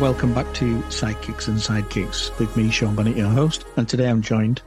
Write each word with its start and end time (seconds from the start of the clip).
welcome 0.00 0.32
back 0.32 0.52
to 0.54 0.88
Psychics 0.92 1.48
and 1.48 1.58
Sidekicks 1.58 2.38
with 2.38 2.56
me, 2.56 2.70
Shaun 2.70 2.94
Bennett, 2.94 3.16
your 3.16 3.30
host. 3.30 3.64
And 3.76 3.88
today 3.88 4.08
I'm 4.08 4.22
joined 4.22 4.62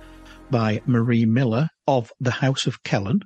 by 0.50 0.82
Marie 0.86 1.26
Miller 1.26 1.70
of 1.88 2.12
the 2.20 2.32
House 2.32 2.68
of 2.68 2.84
Kellen. 2.84 3.22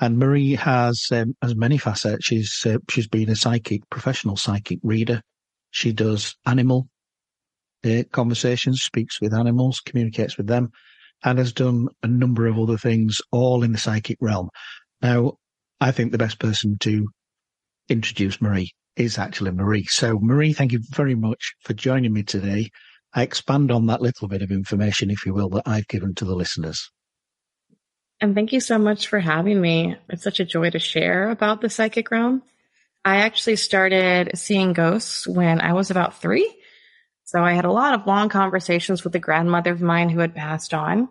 And 0.00 0.18
Marie 0.18 0.54
has 0.54 1.08
um, 1.10 1.34
has 1.42 1.56
many 1.56 1.78
facets. 1.78 2.24
She's 2.24 2.64
uh, 2.64 2.78
she's 2.88 3.08
been 3.08 3.28
a 3.28 3.34
psychic, 3.34 3.82
professional 3.90 4.36
psychic 4.36 4.78
reader. 4.84 5.20
She 5.72 5.92
does 5.92 6.36
animal 6.46 6.86
uh, 7.84 8.04
conversations, 8.12 8.82
speaks 8.82 9.20
with 9.20 9.34
animals, 9.34 9.80
communicates 9.80 10.36
with 10.36 10.46
them, 10.46 10.70
and 11.24 11.38
has 11.38 11.52
done 11.52 11.88
a 12.04 12.06
number 12.06 12.46
of 12.46 12.56
other 12.56 12.78
things, 12.78 13.20
all 13.32 13.64
in 13.64 13.72
the 13.72 13.78
psychic 13.78 14.18
realm. 14.20 14.48
Now, 15.00 15.38
I 15.80 15.90
think 15.90 16.12
the 16.12 16.18
best 16.18 16.38
person 16.38 16.76
to 16.82 17.08
introduce 17.88 18.40
Marie 18.40 18.70
is 18.96 19.18
actually 19.18 19.50
Marie. 19.50 19.86
So, 19.86 20.18
Marie, 20.20 20.52
thank 20.52 20.72
you 20.72 20.80
very 20.90 21.14
much 21.14 21.54
for 21.64 21.74
joining 21.74 22.12
me 22.12 22.22
today. 22.22 22.70
I 23.14 23.22
expand 23.22 23.70
on 23.70 23.86
that 23.86 24.00
little 24.00 24.28
bit 24.28 24.42
of 24.42 24.50
information, 24.50 25.10
if 25.10 25.26
you 25.26 25.34
will, 25.34 25.50
that 25.50 25.64
I've 25.66 25.88
given 25.88 26.14
to 26.16 26.24
the 26.24 26.34
listeners. 26.34 26.90
And 28.20 28.34
thank 28.34 28.52
you 28.52 28.60
so 28.60 28.78
much 28.78 29.08
for 29.08 29.18
having 29.18 29.60
me. 29.60 29.96
It's 30.08 30.22
such 30.22 30.40
a 30.40 30.44
joy 30.44 30.70
to 30.70 30.78
share 30.78 31.30
about 31.30 31.60
the 31.60 31.68
psychic 31.68 32.10
realm. 32.10 32.42
I 33.04 33.16
actually 33.16 33.56
started 33.56 34.30
seeing 34.38 34.72
ghosts 34.72 35.26
when 35.26 35.60
I 35.60 35.72
was 35.72 35.90
about 35.90 36.20
three. 36.20 36.48
So 37.24 37.42
I 37.42 37.52
had 37.52 37.64
a 37.64 37.72
lot 37.72 37.94
of 37.94 38.06
long 38.06 38.28
conversations 38.28 39.02
with 39.02 39.14
a 39.16 39.18
grandmother 39.18 39.72
of 39.72 39.80
mine 39.80 40.08
who 40.08 40.20
had 40.20 40.34
passed 40.34 40.72
on. 40.72 41.08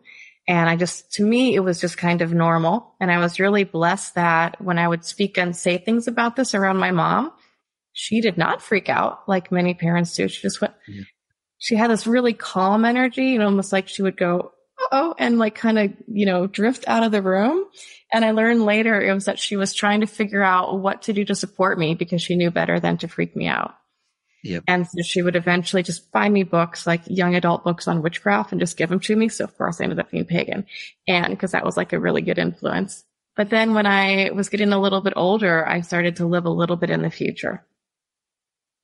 And 0.48 0.70
I 0.70 0.76
just, 0.76 1.12
to 1.14 1.26
me, 1.26 1.54
it 1.54 1.60
was 1.60 1.82
just 1.82 1.98
kind 1.98 2.22
of 2.22 2.34
normal. 2.34 2.96
And 3.00 3.12
I 3.12 3.20
was 3.20 3.40
really 3.40 3.64
blessed 3.64 4.16
that 4.16 4.62
when 4.62 4.80
I 4.80 4.88
would 4.88 5.04
speak 5.04 5.38
and 5.38 5.56
say 5.56 5.78
things 5.78 6.08
about 6.08 6.36
this 6.36 6.56
around 6.56 6.78
my 6.78 6.92
mom, 6.92 7.32
she 7.94 8.22
did 8.22 8.38
not 8.38 8.62
freak 8.62 8.90
out 8.90 9.28
like 9.28 9.52
many 9.52 9.74
parents 9.74 10.16
do. 10.16 10.28
She 10.28 10.42
just 10.42 10.62
went, 10.62 10.74
she 11.58 11.76
had 11.76 11.92
this 11.92 12.08
really 12.08 12.34
calm 12.34 12.86
energy 12.86 13.36
and 13.36 13.44
almost 13.44 13.72
like 13.72 13.88
she 13.88 14.02
would 14.02 14.18
go, 14.18 14.52
oh, 14.92 15.14
and 15.18 15.38
like 15.38 15.56
kind 15.56 15.78
of, 15.78 15.94
you 16.08 16.26
know, 16.26 16.48
drift 16.48 16.86
out 16.88 17.04
of 17.04 17.12
the 17.12 17.22
room. 17.22 17.66
And 18.12 18.26
I 18.26 18.32
learned 18.32 18.66
later 18.66 19.02
it 19.02 19.14
was 19.14 19.26
that 19.26 19.40
she 19.40 19.56
was 19.56 19.74
trying 19.74 20.02
to 20.02 20.08
figure 20.08 20.44
out 20.44 20.80
what 20.80 21.04
to 21.04 21.14
do 21.14 21.24
to 21.26 21.36
support 21.36 21.78
me 21.78 21.96
because 21.96 22.22
she 22.22 22.36
knew 22.36 22.52
better 22.52 22.80
than 22.80 22.98
to 22.98 23.08
freak 23.08 23.36
me 23.36 23.48
out. 23.48 23.76
Yep. 24.44 24.64
And 24.68 24.88
so 24.88 25.04
she 25.04 25.22
would 25.22 25.36
eventually 25.36 25.84
just 25.84 26.12
buy 26.12 26.28
me 26.28 26.44
books, 26.44 26.88
like 26.88 27.02
young 27.06 27.36
adult 27.36 27.64
books 27.64 27.88
on 27.88 28.02
witchcraft 28.02 28.52
and 28.52 28.60
just 28.60 28.76
give 28.76 28.90
them 28.90 29.00
to 29.02 29.16
me. 29.16 29.30
So 29.30 29.44
of 29.44 29.56
course 29.56 29.80
I 29.80 29.84
ended 29.84 30.00
up 30.00 30.10
being 30.10 30.26
pagan 30.26 30.66
and 31.08 31.30
because 31.30 31.52
that 31.52 31.66
was 31.66 31.78
like 31.78 31.94
a 31.94 32.00
really 32.00 32.22
good 32.22 32.40
influence. 32.40 33.04
But 33.36 33.50
then 33.50 33.74
when 33.74 33.86
I 33.86 34.32
was 34.34 34.50
getting 34.50 34.74
a 34.74 34.82
little 34.82 35.02
bit 35.02 35.14
older, 35.16 35.66
I 35.68 35.82
started 35.82 36.18
to 36.18 36.26
live 36.26 36.46
a 36.46 36.50
little 36.50 36.76
bit 36.76 36.90
in 36.90 37.02
the 37.02 37.12
future. 37.12 37.64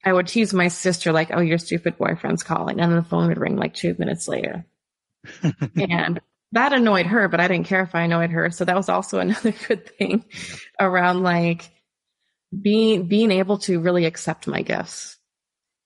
I 0.05 0.13
would 0.13 0.27
tease 0.27 0.53
my 0.53 0.67
sister 0.67 1.11
like, 1.11 1.29
"Oh, 1.33 1.41
your 1.41 1.57
stupid 1.57 1.97
boyfriend's 1.97 2.43
calling," 2.43 2.79
and 2.79 2.91
then 2.91 2.97
the 2.97 3.09
phone 3.09 3.27
would 3.27 3.37
ring 3.39 3.57
like 3.57 3.73
two 3.73 3.95
minutes 3.97 4.27
later, 4.27 4.65
and 5.75 6.19
that 6.53 6.73
annoyed 6.73 7.07
her. 7.07 7.27
But 7.27 7.39
I 7.39 7.47
didn't 7.47 7.67
care 7.67 7.81
if 7.83 7.95
I 7.95 8.03
annoyed 8.03 8.31
her, 8.31 8.49
so 8.51 8.65
that 8.65 8.75
was 8.75 8.89
also 8.89 9.19
another 9.19 9.53
good 9.67 9.87
thing 9.97 10.25
around 10.79 11.23
like 11.23 11.69
being 12.59 13.07
being 13.07 13.31
able 13.31 13.57
to 13.59 13.79
really 13.79 14.05
accept 14.05 14.47
my 14.47 14.61
gifts. 14.61 15.17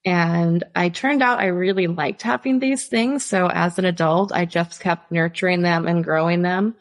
And 0.04 0.64
I 0.76 0.90
turned 0.90 1.22
out 1.22 1.40
I 1.40 1.48
really 1.48 1.88
liked 1.88 2.24
having 2.24 2.60
these 2.60 2.88
things. 2.88 3.24
So 3.24 3.48
as 3.48 3.78
an 3.78 3.86
adult, 3.86 4.32
I 4.32 4.46
just 4.46 4.80
kept 4.80 5.12
nurturing 5.12 5.62
them 5.62 5.88
and 5.88 6.04
growing 6.04 6.42
them. 6.42 6.76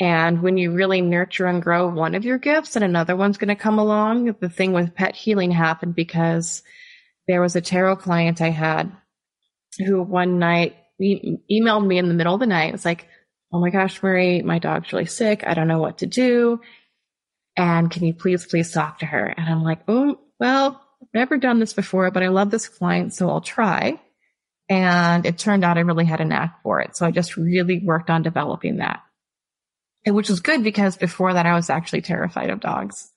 And 0.00 0.42
when 0.42 0.56
you 0.56 0.72
really 0.72 1.00
nurture 1.00 1.46
and 1.46 1.62
grow 1.62 1.88
one 1.88 2.14
of 2.14 2.24
your 2.24 2.38
gifts 2.38 2.74
and 2.74 2.84
another 2.84 3.14
one's 3.14 3.38
going 3.38 3.48
to 3.48 3.54
come 3.54 3.78
along, 3.78 4.34
the 4.40 4.48
thing 4.48 4.72
with 4.72 4.94
pet 4.94 5.14
healing 5.14 5.52
happened 5.52 5.94
because 5.94 6.62
there 7.28 7.40
was 7.40 7.54
a 7.54 7.60
tarot 7.60 7.96
client 7.96 8.40
I 8.40 8.50
had 8.50 8.92
who 9.78 10.02
one 10.02 10.38
night 10.38 10.76
e- 11.00 11.36
emailed 11.50 11.86
me 11.86 11.98
in 11.98 12.08
the 12.08 12.14
middle 12.14 12.34
of 12.34 12.40
the 12.40 12.46
night. 12.46 12.70
It 12.70 12.72
was 12.72 12.84
like, 12.84 13.06
Oh 13.52 13.60
my 13.60 13.70
gosh, 13.70 14.02
Marie, 14.02 14.42
my 14.42 14.58
dog's 14.58 14.92
really 14.92 15.06
sick. 15.06 15.44
I 15.46 15.54
don't 15.54 15.68
know 15.68 15.78
what 15.78 15.98
to 15.98 16.06
do. 16.06 16.60
And 17.56 17.88
can 17.88 18.04
you 18.04 18.12
please, 18.12 18.44
please 18.44 18.72
talk 18.72 18.98
to 18.98 19.06
her? 19.06 19.26
And 19.26 19.48
I'm 19.48 19.62
like, 19.62 19.82
Oh, 19.86 20.18
well, 20.40 20.82
I've 21.00 21.08
never 21.14 21.36
done 21.36 21.60
this 21.60 21.72
before, 21.72 22.10
but 22.10 22.24
I 22.24 22.28
love 22.28 22.50
this 22.50 22.68
client. 22.68 23.14
So 23.14 23.30
I'll 23.30 23.40
try. 23.40 24.00
And 24.68 25.24
it 25.24 25.38
turned 25.38 25.64
out 25.64 25.78
I 25.78 25.82
really 25.82 26.04
had 26.04 26.20
a 26.20 26.24
knack 26.24 26.62
for 26.64 26.80
it. 26.80 26.96
So 26.96 27.06
I 27.06 27.12
just 27.12 27.36
really 27.36 27.78
worked 27.78 28.10
on 28.10 28.22
developing 28.22 28.78
that 28.78 29.02
which 30.06 30.28
was 30.28 30.40
good 30.40 30.62
because 30.62 30.96
before 30.96 31.32
that 31.32 31.46
I 31.46 31.54
was 31.54 31.70
actually 31.70 32.02
terrified 32.02 32.50
of 32.50 32.60
dogs. 32.60 33.10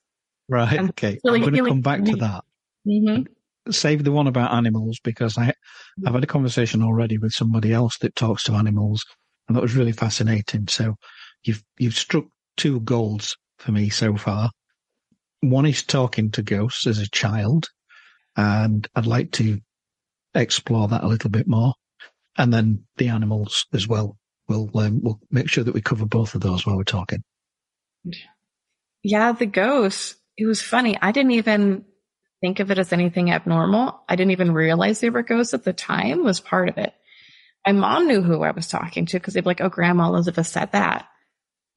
Right. 0.49 0.77
And 0.77 0.89
okay. 0.89 1.19
Really, 1.23 1.39
I'm 1.39 1.49
going 1.49 1.63
to 1.63 1.69
come 1.69 1.81
back 1.81 2.03
to 2.05 2.15
that. 2.17 2.43
Mm-hmm. 2.87 3.71
Save 3.71 4.03
the 4.03 4.13
one 4.13 4.27
about 4.27 4.53
animals 4.53 4.99
because 5.03 5.37
I, 5.37 5.53
I've 6.05 6.13
had 6.13 6.23
a 6.23 6.27
conversation 6.27 6.81
already 6.81 7.17
with 7.17 7.33
somebody 7.33 7.73
else 7.73 7.97
that 7.97 8.15
talks 8.15 8.43
to 8.43 8.53
animals, 8.53 9.05
and 9.47 9.57
that 9.57 9.61
was 9.61 9.75
really 9.75 9.91
fascinating. 9.91 10.69
So, 10.69 10.95
you've 11.43 11.61
you've 11.77 11.97
struck 11.97 12.23
two 12.55 12.79
goals 12.79 13.35
for 13.59 13.73
me 13.73 13.89
so 13.89 14.15
far. 14.15 14.51
One 15.41 15.65
is 15.65 15.83
talking 15.83 16.31
to 16.31 16.43
ghosts 16.43 16.87
as 16.87 16.99
a 16.99 17.09
child, 17.09 17.67
and 18.37 18.87
I'd 18.95 19.05
like 19.05 19.33
to 19.33 19.59
explore 20.33 20.87
that 20.87 21.03
a 21.03 21.07
little 21.07 21.29
bit 21.29 21.47
more, 21.47 21.73
and 22.37 22.53
then 22.53 22.85
the 22.95 23.09
animals 23.09 23.65
as 23.73 23.85
well 23.85 24.16
we'll 24.47 24.69
um, 24.75 25.01
we'll 25.01 25.19
make 25.31 25.49
sure 25.49 25.63
that 25.63 25.73
we 25.73 25.81
cover 25.81 26.05
both 26.05 26.35
of 26.35 26.41
those 26.41 26.65
while 26.65 26.77
we're 26.77 26.83
talking. 26.83 27.23
Yeah, 29.03 29.31
the 29.31 29.45
ghosts. 29.45 30.15
It 30.37 30.45
was 30.45 30.61
funny. 30.61 30.97
I 31.01 31.11
didn't 31.11 31.31
even 31.31 31.85
think 32.41 32.59
of 32.59 32.71
it 32.71 32.77
as 32.77 32.93
anything 32.93 33.31
abnormal. 33.31 33.99
I 34.07 34.15
didn't 34.15 34.31
even 34.31 34.53
realize 34.53 34.99
they 34.99 35.09
were 35.09 35.23
ghosts 35.23 35.53
at 35.53 35.63
the 35.63 35.73
time. 35.73 36.23
Was 36.23 36.39
part 36.39 36.69
of 36.69 36.77
it. 36.77 36.93
My 37.65 37.73
mom 37.73 38.07
knew 38.07 38.21
who 38.21 38.43
I 38.43 38.51
was 38.51 38.67
talking 38.67 39.05
to 39.07 39.19
because 39.19 39.33
they'd 39.33 39.41
be 39.41 39.47
like, 39.47 39.61
"Oh, 39.61 39.69
Grandma 39.69 40.07
Elizabeth 40.07 40.47
said 40.47 40.71
that 40.71 41.07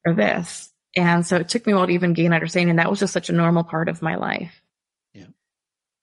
or 0.07 0.15
this," 0.15 0.71
and 0.97 1.27
so 1.27 1.37
it 1.37 1.49
took 1.49 1.67
me 1.67 1.73
a 1.73 1.77
while 1.77 1.87
to 1.87 1.93
even 1.93 2.13
gain 2.13 2.33
understanding. 2.33 2.71
And 2.71 2.79
that 2.79 2.91
was 2.91 3.01
just 3.01 3.13
such 3.13 3.29
a 3.29 3.35
normal 3.35 3.65
part 3.65 3.89
of 3.89 4.03
my 4.03 4.17
life. 4.17 4.63
Yeah. 5.15 5.27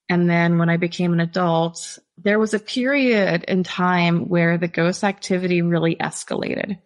And 0.09 0.29
then 0.29 0.57
when 0.57 0.69
I 0.69 0.77
became 0.77 1.13
an 1.13 1.19
adult, 1.19 1.99
there 2.17 2.39
was 2.39 2.53
a 2.53 2.59
period 2.59 3.43
in 3.47 3.63
time 3.63 4.27
where 4.27 4.57
the 4.57 4.67
ghost 4.67 5.03
activity 5.03 5.61
really 5.61 5.95
escalated. 5.95 6.79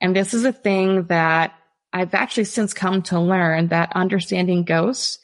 And 0.00 0.16
this 0.16 0.32
is 0.32 0.44
a 0.44 0.52
thing 0.52 1.04
that 1.04 1.54
I've 1.92 2.14
actually 2.14 2.44
since 2.44 2.72
come 2.72 3.02
to 3.04 3.20
learn 3.20 3.68
that 3.68 3.92
understanding 3.94 4.64
ghosts 4.64 5.18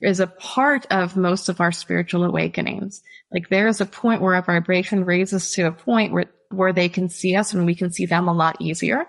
is 0.00 0.20
a 0.20 0.26
part 0.26 0.86
of 0.90 1.16
most 1.16 1.48
of 1.48 1.60
our 1.60 1.72
spiritual 1.72 2.24
awakenings. 2.24 3.02
Like 3.32 3.48
there 3.48 3.68
is 3.68 3.80
a 3.80 3.86
point 3.86 4.20
where 4.20 4.34
our 4.34 4.42
vibration 4.42 5.04
raises 5.04 5.52
to 5.52 5.66
a 5.66 5.72
point 5.72 6.12
where, 6.12 6.26
where 6.50 6.72
they 6.72 6.88
can 6.88 7.08
see 7.08 7.36
us 7.36 7.54
and 7.54 7.66
we 7.66 7.74
can 7.74 7.90
see 7.90 8.06
them 8.06 8.28
a 8.28 8.34
lot 8.34 8.56
easier. 8.60 9.06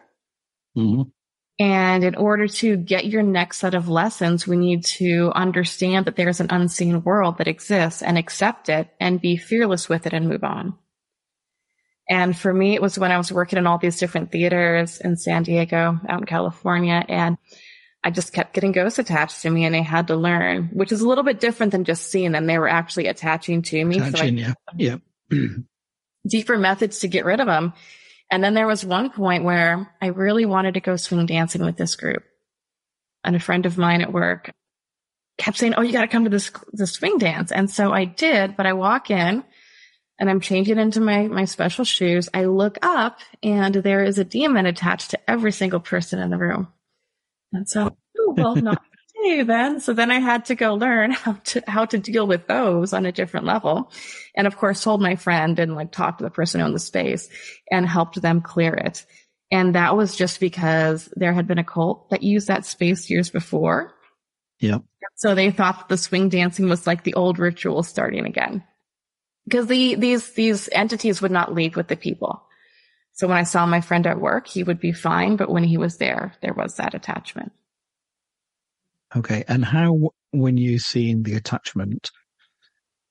Mm-hmm. 0.77 1.09
And 1.57 2.03
in 2.03 2.15
order 2.15 2.47
to 2.47 2.75
get 2.75 3.05
your 3.05 3.23
next 3.23 3.59
set 3.59 3.75
of 3.75 3.87
lessons, 3.87 4.45
we 4.45 4.57
need 4.57 4.83
to 4.97 5.31
understand 5.33 6.05
that 6.05 6.17
there's 6.17 6.41
an 6.41 6.47
unseen 6.49 7.01
world 7.03 7.37
that 7.37 7.47
exists 7.47 8.01
and 8.01 8.17
accept 8.17 8.67
it 8.67 8.89
and 8.99 9.21
be 9.21 9.37
fearless 9.37 9.87
with 9.87 10.05
it 10.05 10.13
and 10.13 10.27
move 10.27 10.43
on. 10.43 10.77
And 12.09 12.37
for 12.37 12.53
me, 12.53 12.75
it 12.75 12.81
was 12.81 12.99
when 12.99 13.11
I 13.11 13.17
was 13.17 13.31
working 13.31 13.57
in 13.57 13.67
all 13.67 13.77
these 13.77 13.97
different 13.97 14.31
theaters 14.31 14.99
in 14.99 15.15
San 15.15 15.43
Diego, 15.43 15.99
out 16.07 16.19
in 16.19 16.25
California, 16.25 17.03
and 17.07 17.37
I 18.03 18.11
just 18.11 18.33
kept 18.33 18.53
getting 18.53 18.73
ghosts 18.73 18.99
attached 18.99 19.41
to 19.41 19.49
me 19.49 19.65
and 19.65 19.75
I 19.75 19.81
had 19.81 20.07
to 20.07 20.15
learn, 20.15 20.69
which 20.73 20.91
is 20.91 21.01
a 21.01 21.07
little 21.07 21.23
bit 21.23 21.39
different 21.39 21.71
than 21.71 21.85
just 21.85 22.11
seeing 22.11 22.33
them. 22.33 22.45
They 22.45 22.59
were 22.59 22.67
actually 22.67 23.07
attaching 23.07 23.63
to 23.63 23.83
me. 23.83 23.97
Attaching, 23.97 24.37
so 24.37 24.53
yeah. 24.77 24.97
Yeah. 25.31 25.47
deeper 26.27 26.57
methods 26.57 26.99
to 26.99 27.07
get 27.07 27.25
rid 27.25 27.39
of 27.39 27.47
them. 27.47 27.73
And 28.35 28.43
then 28.43 28.53
there 28.53 28.67
was 28.67 28.83
one 28.83 29.11
point 29.11 29.45
where 29.45 29.89
I 30.01 30.07
really 30.07 30.45
wanted 30.45 30.73
to 30.73 30.81
go 30.81 30.97
swing 30.97 31.25
dancing 31.25 31.63
with 31.63 31.77
this 31.77 31.95
group. 31.95 32.21
And 33.23 33.33
a 33.33 33.39
friend 33.39 33.65
of 33.65 33.77
mine 33.77 34.01
at 34.01 34.11
work 34.11 34.51
kept 35.37 35.57
saying, 35.57 35.75
Oh, 35.75 35.81
you 35.81 35.93
got 35.93 36.01
to 36.01 36.09
come 36.09 36.25
to 36.25 36.29
this, 36.29 36.51
this 36.73 36.91
swing 36.91 37.17
dance. 37.17 37.53
And 37.53 37.71
so 37.71 37.93
I 37.93 38.03
did, 38.03 38.57
but 38.57 38.65
I 38.65 38.73
walk 38.73 39.09
in 39.09 39.45
and 40.19 40.29
I'm 40.29 40.41
changing 40.41 40.79
into 40.79 40.99
my, 40.99 41.29
my 41.29 41.45
special 41.45 41.85
shoes. 41.85 42.27
I 42.33 42.43
look 42.43 42.77
up 42.81 43.19
and 43.41 43.73
there 43.73 44.03
is 44.03 44.19
a 44.19 44.25
demon 44.25 44.65
attached 44.65 45.11
to 45.11 45.29
every 45.31 45.53
single 45.53 45.79
person 45.79 46.19
in 46.19 46.29
the 46.29 46.37
room. 46.37 46.67
And 47.53 47.69
so, 47.69 47.95
oh, 48.19 48.33
well, 48.35 48.55
not 48.57 48.81
then. 49.43 49.79
So 49.79 49.93
then 49.93 50.11
I 50.11 50.19
had 50.19 50.45
to 50.45 50.55
go 50.55 50.75
learn 50.75 51.11
how 51.11 51.33
to, 51.33 51.63
how 51.67 51.85
to 51.85 51.97
deal 51.97 52.27
with 52.27 52.47
those 52.47 52.93
on 52.93 53.05
a 53.05 53.11
different 53.11 53.45
level. 53.45 53.91
And 54.35 54.47
of 54.47 54.57
course 54.57 54.83
told 54.83 55.01
my 55.01 55.15
friend 55.15 55.59
and 55.59 55.75
like 55.75 55.91
talked 55.91 56.19
to 56.19 56.23
the 56.23 56.29
person 56.29 56.61
on 56.61 56.73
the 56.73 56.79
space 56.79 57.29
and 57.71 57.87
helped 57.87 58.21
them 58.21 58.41
clear 58.41 58.73
it. 58.73 59.05
And 59.51 59.75
that 59.75 59.95
was 59.95 60.15
just 60.15 60.39
because 60.39 61.11
there 61.15 61.33
had 61.33 61.47
been 61.47 61.59
a 61.59 61.63
cult 61.63 62.09
that 62.09 62.23
used 62.23 62.47
that 62.47 62.65
space 62.65 63.09
years 63.09 63.29
before. 63.29 63.93
Yeah. 64.59 64.79
So 65.15 65.35
they 65.35 65.51
thought 65.51 65.87
the 65.87 65.97
swing 65.97 66.29
dancing 66.29 66.67
was 66.67 66.87
like 66.87 67.03
the 67.03 67.13
old 67.13 67.39
ritual 67.39 67.83
starting 67.83 68.25
again. 68.25 68.63
Because 69.45 69.67
the, 69.67 69.95
these, 69.95 70.31
these 70.31 70.67
entities 70.71 71.21
would 71.21 71.31
not 71.31 71.53
leave 71.53 71.75
with 71.75 71.87
the 71.87 71.95
people. 71.95 72.41
So 73.13 73.27
when 73.27 73.37
I 73.37 73.43
saw 73.43 73.65
my 73.65 73.81
friend 73.81 74.07
at 74.07 74.19
work, 74.19 74.47
he 74.47 74.63
would 74.63 74.79
be 74.79 74.91
fine. 74.91 75.35
But 75.35 75.51
when 75.51 75.63
he 75.63 75.77
was 75.77 75.97
there, 75.97 76.33
there 76.41 76.53
was 76.53 76.75
that 76.75 76.95
attachment. 76.95 77.51
Okay. 79.15 79.43
And 79.47 79.63
how, 79.63 80.11
when 80.31 80.57
you're 80.57 80.79
seeing 80.79 81.23
the 81.23 81.35
attachment, 81.35 82.11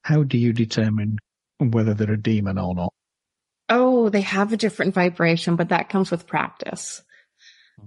how 0.03 0.23
do 0.23 0.39
you 0.39 0.53
determine 0.53 1.19
whether 1.59 1.95
they're 1.95 2.13
a 2.13 2.21
demon 2.21 2.59
or 2.59 2.75
not? 2.75 2.93
Oh, 3.69 4.11
they 4.11 4.21
have 4.21 4.53
a 4.53 4.59
different 4.59 4.95
vibration, 4.95 5.57
but 5.57 5.71
that 5.71 5.89
comes 5.89 6.11
with 6.11 6.27
practice. 6.27 7.03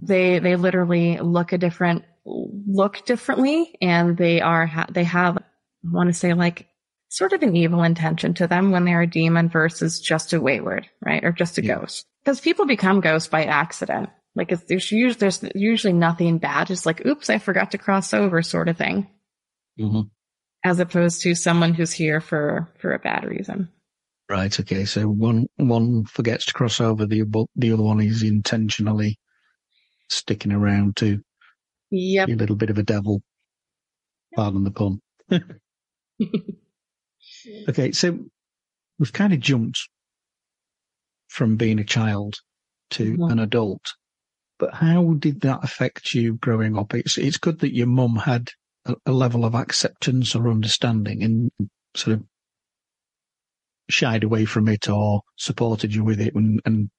They 0.01 0.39
they 0.39 0.55
literally 0.55 1.17
look 1.19 1.53
a 1.53 1.57
different 1.57 2.03
look 2.25 3.05
differently, 3.05 3.75
and 3.81 4.17
they 4.17 4.41
are 4.41 4.69
they 4.89 5.03
have 5.03 5.37
I 5.37 5.41
want 5.83 6.09
to 6.09 6.13
say 6.13 6.33
like 6.33 6.67
sort 7.09 7.33
of 7.33 7.41
an 7.41 7.55
evil 7.55 7.83
intention 7.83 8.33
to 8.35 8.47
them 8.47 8.71
when 8.71 8.85
they're 8.85 9.01
a 9.01 9.07
demon 9.07 9.49
versus 9.49 9.99
just 9.99 10.33
a 10.33 10.41
wayward, 10.41 10.89
right, 11.01 11.23
or 11.23 11.31
just 11.31 11.57
a 11.57 11.63
yeah. 11.63 11.75
ghost. 11.75 12.05
Because 12.23 12.41
people 12.41 12.65
become 12.65 12.99
ghosts 12.99 13.29
by 13.29 13.45
accident. 13.45 14.09
Like 14.37 14.51
it's, 14.51 14.63
there's 14.65 14.91
usually 14.91 15.19
there's 15.19 15.43
usually 15.55 15.93
nothing 15.93 16.37
bad. 16.37 16.69
It's 16.69 16.85
like, 16.85 17.03
oops, 17.05 17.29
I 17.29 17.39
forgot 17.39 17.71
to 17.71 17.79
cross 17.79 18.13
over, 18.13 18.43
sort 18.43 18.69
of 18.69 18.77
thing. 18.77 19.07
Mm-hmm. 19.79 20.01
As 20.63 20.79
opposed 20.79 21.21
to 21.23 21.33
someone 21.33 21.73
who's 21.73 21.91
here 21.91 22.21
for 22.21 22.71
for 22.79 22.93
a 22.93 22.99
bad 22.99 23.25
reason. 23.25 23.69
Right. 24.29 24.57
Okay. 24.59 24.85
So 24.85 25.07
one 25.07 25.47
one 25.55 26.05
forgets 26.05 26.45
to 26.45 26.53
cross 26.53 26.79
over. 26.79 27.07
The 27.07 27.23
the 27.55 27.73
other 27.73 27.81
one 27.81 27.99
is 27.99 28.21
intentionally 28.21 29.17
sticking 30.09 30.51
around 30.51 30.97
to 30.97 31.19
yep. 31.89 32.27
be 32.27 32.33
a 32.33 32.37
little 32.37 32.55
bit 32.55 32.69
of 32.69 32.77
a 32.77 32.83
devil. 32.83 33.23
Pardon 34.35 34.63
the 34.63 34.71
pun. 34.71 35.01
okay. 37.69 37.91
So 37.91 38.19
we've 38.99 39.13
kind 39.13 39.33
of 39.33 39.39
jumped 39.39 39.89
from 41.27 41.55
being 41.55 41.79
a 41.79 41.83
child 41.83 42.35
to 42.91 43.13
mm-hmm. 43.13 43.31
an 43.31 43.39
adult, 43.39 43.93
but 44.59 44.73
how 44.73 45.13
did 45.13 45.41
that 45.41 45.63
affect 45.63 46.13
you 46.13 46.33
growing 46.33 46.77
up? 46.77 46.93
It's 46.93 47.17
it's 47.17 47.37
good 47.37 47.59
that 47.59 47.75
your 47.75 47.87
mum 47.87 48.15
had 48.15 48.49
a, 48.85 48.95
a 49.05 49.11
level 49.11 49.45
of 49.45 49.55
acceptance 49.55 50.35
or 50.35 50.49
understanding 50.49 51.23
and 51.23 51.51
sort 51.95 52.17
of 52.17 52.23
shied 53.89 54.23
away 54.23 54.45
from 54.45 54.67
it 54.67 54.89
or 54.89 55.21
supported 55.37 55.93
you 55.93 56.03
with 56.03 56.19
it 56.19 56.35
and, 56.35 56.61
and 56.65 56.89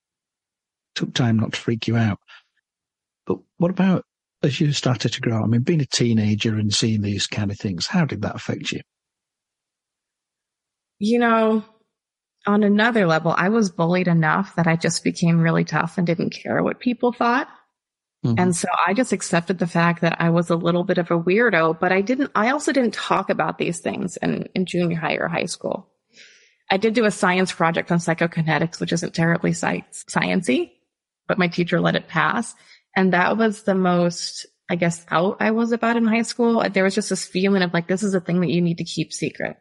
took 0.95 1.13
time 1.15 1.39
not 1.39 1.53
to 1.53 1.61
freak 1.61 1.87
you 1.87 1.97
out. 1.97 2.19
But 3.27 3.39
what 3.59 3.71
about 3.71 4.05
as 4.43 4.61
you 4.61 4.73
started 4.73 5.13
to 5.13 5.21
grow? 5.21 5.43
I 5.43 5.47
mean, 5.47 5.63
being 5.63 5.81
a 5.81 5.87
teenager 5.87 6.57
and 6.57 6.73
seeing 6.73 7.03
these 7.03 7.27
kind 7.27 7.51
of 7.51 7.59
things, 7.59 7.87
how 7.87 8.05
did 8.05 8.23
that 8.23 8.37
affect 8.37 8.73
you? 8.73 8.81
You 10.99 11.19
know, 11.19 11.65
on 12.47 12.63
another 12.63 13.07
level, 13.07 13.35
I 13.37 13.49
was 13.49 13.71
bullied 13.71 14.09
enough 14.09 14.55
that 14.57 14.67
I 14.67 14.77
just 14.77 15.05
became 15.05 15.41
really 15.41 15.65
tough 15.65 15.99
and 15.99 16.07
didn't 16.07 16.31
care 16.31 16.63
what 16.63 16.81
people 16.81 17.13
thought. 17.13 17.49
Mm-hmm. 18.25 18.39
And 18.39 18.57
so 18.57 18.69
I 18.87 18.95
just 18.95 19.13
accepted 19.13 19.59
the 19.59 19.67
fact 19.67 20.01
that 20.01 20.21
I 20.21 20.31
was 20.31 20.51
a 20.51 20.57
little 20.57 20.83
bit 20.85 20.99
of 20.99 21.11
a 21.11 21.19
weirdo, 21.19 21.79
but 21.79 21.93
I 21.93 22.01
didn't, 22.01 22.31
I 22.35 22.51
also 22.51 22.73
didn't 22.73 22.95
talk 22.95 23.31
about 23.31 23.59
these 23.59 23.81
things 23.81 24.17
in, 24.17 24.49
in 24.55 24.67
junior 24.67 24.97
high 24.97 25.15
or 25.15 25.29
high 25.29 25.45
school. 25.45 25.89
I 26.71 26.77
did 26.77 26.95
do 26.95 27.05
a 27.05 27.11
science 27.11 27.53
project 27.53 27.93
on 27.93 27.99
psychokinetics, 27.99 28.81
which 28.81 28.93
isn't 28.93 29.15
terribly 29.15 29.53
science, 29.53 30.05
sciency, 30.09 30.73
but 31.27 31.39
my 31.39 31.49
teacher 31.49 31.81
let 31.81 31.97
it 31.97 32.09
pass. 32.09 32.55
And 32.97 33.13
that 33.13 33.37
was 33.37 33.63
the 33.63 33.75
most, 33.75 34.47
I 34.69 34.75
guess, 34.75 35.07
out 35.11 35.37
I 35.41 35.53
was 35.53 35.73
about 35.73 35.97
in 35.97 36.07
high 36.07 36.23
school. 36.23 36.65
There 36.69 36.85
was 36.85 36.95
just 36.95 37.11
this 37.11 37.25
feeling 37.25 37.63
of 37.63 37.73
like, 37.73 37.87
this 37.87 38.03
is 38.03 38.15
a 38.15 38.21
thing 38.21 38.41
that 38.41 38.51
you 38.51 38.61
need 38.61 38.79
to 38.79 38.85
keep 38.85 39.13
secret. 39.13 39.57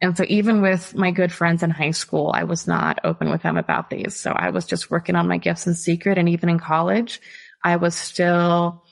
And 0.00 0.16
so 0.16 0.24
even 0.28 0.60
with 0.60 0.94
my 0.94 1.10
good 1.10 1.32
friends 1.32 1.62
in 1.62 1.70
high 1.70 1.92
school, 1.92 2.30
I 2.34 2.44
was 2.44 2.66
not 2.66 2.98
open 3.02 3.30
with 3.30 3.42
them 3.42 3.56
about 3.56 3.88
these. 3.88 4.14
So 4.14 4.30
I 4.30 4.50
was 4.50 4.66
just 4.66 4.90
working 4.90 5.16
on 5.16 5.28
my 5.28 5.38
gifts 5.38 5.66
in 5.66 5.74
secret. 5.74 6.18
And 6.18 6.28
even 6.28 6.48
in 6.48 6.58
college, 6.58 7.20
I 7.64 7.76
was 7.76 7.94
still 7.94 8.84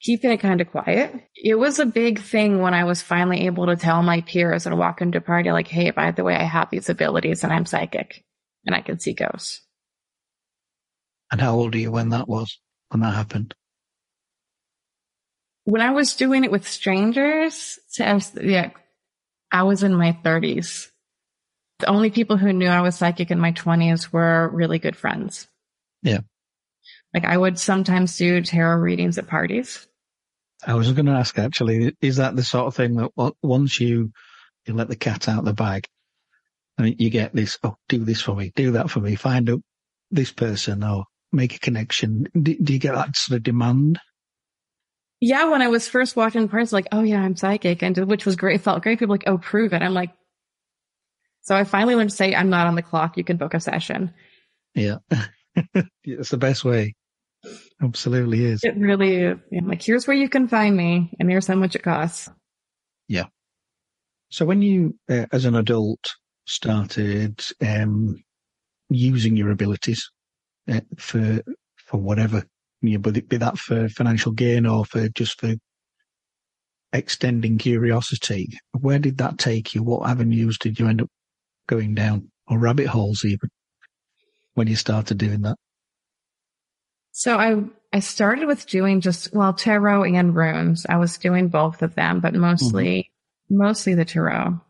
keeping 0.00 0.30
it 0.30 0.38
kind 0.38 0.60
of 0.60 0.70
quiet. 0.70 1.14
It 1.36 1.54
was 1.56 1.78
a 1.78 1.86
big 1.86 2.20
thing 2.20 2.60
when 2.60 2.74
I 2.74 2.84
was 2.84 3.02
finally 3.02 3.46
able 3.46 3.66
to 3.66 3.76
tell 3.76 4.02
my 4.02 4.20
peers 4.22 4.66
and 4.66 4.78
walk 4.78 5.00
into 5.00 5.18
a 5.18 5.20
party 5.20 5.52
like, 5.52 5.68
Hey, 5.68 5.90
by 5.90 6.10
the 6.10 6.24
way, 6.24 6.34
I 6.34 6.44
have 6.44 6.70
these 6.70 6.88
abilities 6.88 7.44
and 7.44 7.52
I'm 7.52 7.66
psychic 7.66 8.24
and 8.66 8.74
I 8.74 8.80
can 8.80 8.98
see 8.98 9.14
ghosts. 9.14 9.62
And 11.30 11.40
how 11.40 11.54
old 11.54 11.74
are 11.74 11.78
you 11.78 11.92
when 11.92 12.08
that 12.10 12.28
was, 12.28 12.58
when 12.88 13.00
that 13.00 13.14
happened? 13.14 13.54
When 15.64 15.82
I 15.82 15.90
was 15.90 16.16
doing 16.16 16.44
it 16.44 16.50
with 16.50 16.66
strangers, 16.66 17.78
yeah, 17.98 18.70
I 19.50 19.62
was 19.62 19.82
in 19.82 19.94
my 19.94 20.12
thirties. 20.24 20.90
The 21.78 21.86
only 21.86 22.10
people 22.10 22.36
who 22.36 22.52
knew 22.52 22.68
I 22.68 22.80
was 22.80 22.96
psychic 22.96 23.30
in 23.30 23.38
my 23.38 23.52
twenties 23.52 24.12
were 24.12 24.50
really 24.52 24.78
good 24.78 24.96
friends. 24.96 25.46
Yeah. 26.02 26.20
Like 27.14 27.24
I 27.24 27.36
would 27.36 27.58
sometimes 27.58 28.16
do 28.16 28.42
tarot 28.42 28.78
readings 28.78 29.18
at 29.18 29.26
parties. 29.26 29.86
I 30.66 30.74
was 30.74 30.92
going 30.92 31.06
to 31.06 31.12
ask 31.12 31.38
actually, 31.38 31.94
is 32.00 32.16
that 32.16 32.34
the 32.34 32.42
sort 32.42 32.66
of 32.66 32.74
thing 32.74 32.96
that 32.96 33.34
once 33.42 33.80
you 33.80 34.12
you 34.66 34.74
let 34.74 34.88
the 34.88 34.96
cat 34.96 35.28
out 35.28 35.40
of 35.40 35.44
the 35.44 35.54
bag, 35.54 35.86
and 36.76 37.00
you 37.00 37.10
get 37.10 37.34
this, 37.34 37.58
oh, 37.62 37.76
do 37.88 38.04
this 38.04 38.20
for 38.20 38.34
me, 38.34 38.52
do 38.54 38.72
that 38.72 38.90
for 38.90 39.00
me, 39.00 39.14
find 39.14 39.48
out 39.48 39.60
this 40.10 40.32
person 40.32 40.82
or 40.82 41.04
make 41.32 41.54
a 41.54 41.58
connection. 41.58 42.26
Do, 42.34 42.56
do 42.56 42.72
you 42.72 42.78
get 42.78 42.94
that 42.94 43.16
sort 43.16 43.38
of 43.38 43.42
demand? 43.44 43.98
Yeah, 45.20 45.50
when 45.50 45.62
I 45.62 45.68
was 45.68 45.88
first 45.88 46.14
walking 46.14 46.48
parties, 46.48 46.72
like, 46.72 46.86
oh 46.92 47.02
yeah, 47.02 47.20
I'm 47.20 47.36
psychic, 47.36 47.82
and 47.82 47.96
which 48.06 48.24
was 48.24 48.36
great. 48.36 48.56
It 48.56 48.62
felt 48.62 48.82
great. 48.82 48.98
People 48.98 49.14
like, 49.14 49.24
oh, 49.26 49.38
prove 49.38 49.72
it. 49.72 49.82
I'm 49.82 49.94
like, 49.94 50.12
so 51.42 51.56
I 51.56 51.64
finally 51.64 51.96
learned 51.96 52.10
to 52.10 52.16
say, 52.16 52.34
I'm 52.34 52.50
not 52.50 52.66
on 52.66 52.76
the 52.76 52.82
clock. 52.82 53.16
You 53.16 53.24
can 53.24 53.36
book 53.36 53.54
a 53.54 53.60
session. 53.60 54.12
Yeah, 54.74 54.98
it's 56.04 56.30
the 56.30 56.36
best 56.36 56.64
way. 56.64 56.94
Absolutely 57.82 58.44
is. 58.44 58.60
It 58.62 58.76
really 58.76 59.16
is. 59.16 59.38
Yeah, 59.50 59.60
like, 59.64 59.82
here's 59.82 60.06
where 60.06 60.16
you 60.16 60.28
can 60.28 60.46
find 60.46 60.76
me, 60.76 61.12
and 61.18 61.30
here's 61.30 61.46
how 61.46 61.54
much 61.54 61.74
it 61.74 61.82
costs. 61.82 62.28
Yeah. 63.08 63.24
So 64.30 64.44
when 64.44 64.62
you, 64.62 64.96
uh, 65.10 65.26
as 65.32 65.46
an 65.46 65.54
adult, 65.56 66.04
started 66.46 67.44
um, 67.64 68.22
using 68.88 69.36
your 69.36 69.50
abilities 69.50 70.10
uh, 70.70 70.80
for 70.96 71.42
for 71.76 71.98
whatever, 71.98 72.44
you 72.80 72.98
know, 72.98 73.10
be 73.10 73.36
that 73.36 73.58
for 73.58 73.88
financial 73.88 74.32
gain 74.32 74.66
or 74.66 74.84
for 74.84 75.08
just 75.08 75.40
for 75.40 75.54
extending 76.92 77.58
curiosity, 77.58 78.58
where 78.72 78.98
did 78.98 79.18
that 79.18 79.38
take 79.38 79.74
you? 79.74 79.82
What 79.82 80.08
avenues 80.08 80.58
did 80.58 80.78
you 80.78 80.88
end 80.88 81.02
up 81.02 81.08
going 81.66 81.94
down, 81.94 82.30
or 82.46 82.58
rabbit 82.58 82.86
holes 82.86 83.24
even, 83.24 83.50
when 84.54 84.68
you 84.68 84.76
started 84.76 85.18
doing 85.18 85.42
that? 85.42 85.56
So 87.12 87.36
I 87.36 87.62
I 87.92 88.00
started 88.00 88.46
with 88.46 88.66
doing 88.66 89.00
just 89.00 89.34
well 89.34 89.52
tarot 89.52 90.04
and 90.04 90.36
runes. 90.36 90.86
I 90.88 90.96
was 90.96 91.18
doing 91.18 91.48
both 91.48 91.82
of 91.82 91.94
them, 91.94 92.20
but 92.20 92.34
mostly 92.34 93.10
mm-hmm. 93.50 93.58
mostly 93.58 93.94
the 93.94 94.04
tarot. 94.04 94.60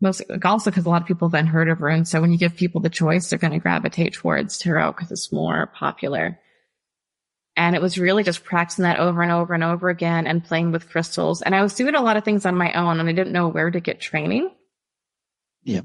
Mostly 0.00 0.26
also 0.42 0.70
because 0.70 0.86
a 0.86 0.88
lot 0.88 1.02
of 1.02 1.08
people 1.08 1.28
then 1.28 1.46
heard 1.46 1.68
of 1.68 1.82
runes. 1.82 2.10
So 2.10 2.20
when 2.20 2.32
you 2.32 2.38
give 2.38 2.56
people 2.56 2.80
the 2.80 2.88
choice, 2.88 3.28
they're 3.28 3.38
going 3.38 3.52
to 3.52 3.58
gravitate 3.58 4.14
towards 4.14 4.58
tarot 4.58 4.92
because 4.92 5.12
it's 5.12 5.32
more 5.32 5.66
popular. 5.74 6.38
And 7.56 7.74
it 7.74 7.82
was 7.82 7.98
really 7.98 8.22
just 8.22 8.44
practicing 8.44 8.84
that 8.84 9.00
over 9.00 9.22
and 9.22 9.32
over 9.32 9.54
and 9.54 9.64
over 9.64 9.88
again 9.88 10.26
and 10.26 10.44
playing 10.44 10.72
with 10.72 10.88
crystals. 10.88 11.42
And 11.42 11.54
I 11.54 11.62
was 11.62 11.74
doing 11.74 11.94
a 11.94 12.02
lot 12.02 12.16
of 12.16 12.24
things 12.24 12.46
on 12.46 12.54
my 12.54 12.72
own 12.72 13.00
and 13.00 13.08
I 13.08 13.12
didn't 13.12 13.32
know 13.32 13.48
where 13.48 13.70
to 13.70 13.80
get 13.80 14.00
training. 14.00 14.50
Yeah. 15.62 15.82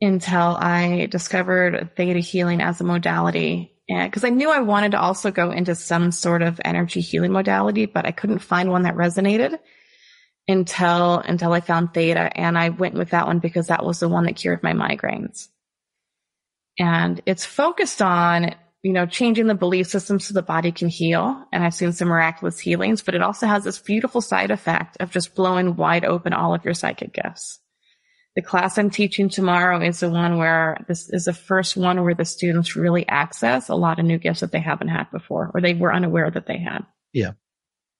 Until 0.00 0.56
I 0.56 1.06
discovered 1.06 1.90
theta 1.96 2.18
healing 2.18 2.60
as 2.60 2.80
a 2.80 2.84
modality 2.84 3.76
and 3.88 4.10
because 4.10 4.24
I 4.24 4.30
knew 4.30 4.50
I 4.50 4.60
wanted 4.60 4.92
to 4.92 5.00
also 5.00 5.30
go 5.30 5.50
into 5.52 5.74
some 5.74 6.10
sort 6.10 6.42
of 6.42 6.60
energy 6.64 7.00
healing 7.00 7.32
modality, 7.32 7.86
but 7.86 8.04
I 8.04 8.10
couldn't 8.10 8.40
find 8.40 8.70
one 8.70 8.82
that 8.82 8.96
resonated 8.96 9.58
until 10.48 11.18
until 11.18 11.52
I 11.52 11.60
found 11.60 11.94
theta 11.94 12.36
and 12.36 12.58
I 12.58 12.70
went 12.70 12.94
with 12.94 13.10
that 13.10 13.26
one 13.26 13.38
because 13.38 13.68
that 13.68 13.84
was 13.84 14.00
the 14.00 14.08
one 14.08 14.24
that 14.24 14.36
cured 14.36 14.62
my 14.62 14.72
migraines. 14.72 15.48
And 16.78 17.20
it's 17.26 17.44
focused 17.44 18.02
on, 18.02 18.54
you 18.86 18.92
know, 18.92 19.04
changing 19.04 19.48
the 19.48 19.54
belief 19.56 19.88
system 19.88 20.20
so 20.20 20.32
the 20.32 20.42
body 20.42 20.70
can 20.70 20.86
heal. 20.86 21.44
And 21.52 21.64
I've 21.64 21.74
seen 21.74 21.92
some 21.92 22.06
miraculous 22.06 22.60
healings, 22.60 23.02
but 23.02 23.16
it 23.16 23.20
also 23.20 23.48
has 23.48 23.64
this 23.64 23.80
beautiful 23.80 24.20
side 24.20 24.52
effect 24.52 24.96
of 25.00 25.10
just 25.10 25.34
blowing 25.34 25.74
wide 25.74 26.04
open 26.04 26.32
all 26.32 26.54
of 26.54 26.64
your 26.64 26.72
psychic 26.72 27.12
gifts. 27.12 27.58
The 28.36 28.42
class 28.42 28.78
I'm 28.78 28.90
teaching 28.90 29.28
tomorrow 29.28 29.80
is 29.80 29.98
the 29.98 30.08
one 30.08 30.38
where 30.38 30.84
this 30.86 31.10
is 31.10 31.24
the 31.24 31.32
first 31.32 31.76
one 31.76 32.04
where 32.04 32.14
the 32.14 32.24
students 32.24 32.76
really 32.76 33.04
access 33.08 33.68
a 33.68 33.74
lot 33.74 33.98
of 33.98 34.04
new 34.04 34.18
gifts 34.18 34.38
that 34.38 34.52
they 34.52 34.60
haven't 34.60 34.86
had 34.86 35.10
before 35.10 35.50
or 35.52 35.60
they 35.60 35.74
were 35.74 35.92
unaware 35.92 36.30
that 36.30 36.46
they 36.46 36.58
had. 36.58 36.86
Yeah. 37.12 37.32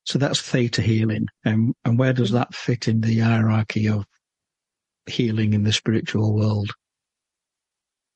So 0.05 0.21
that's 0.21 0.41
theta 0.41 0.83
healing. 0.83 1.27
And, 1.45 1.75
and 1.85 1.99
where 1.99 2.13
does 2.13 2.29
mm-hmm. 2.29 2.37
that 2.37 2.55
fit 2.55 2.87
in 2.87 3.01
the 3.01 3.19
hierarchy 3.19 3.89
of 3.89 4.07
healing 5.07 5.53
in 5.53 5.65
the 5.65 5.73
spiritual 5.73 6.33
world? 6.33 6.71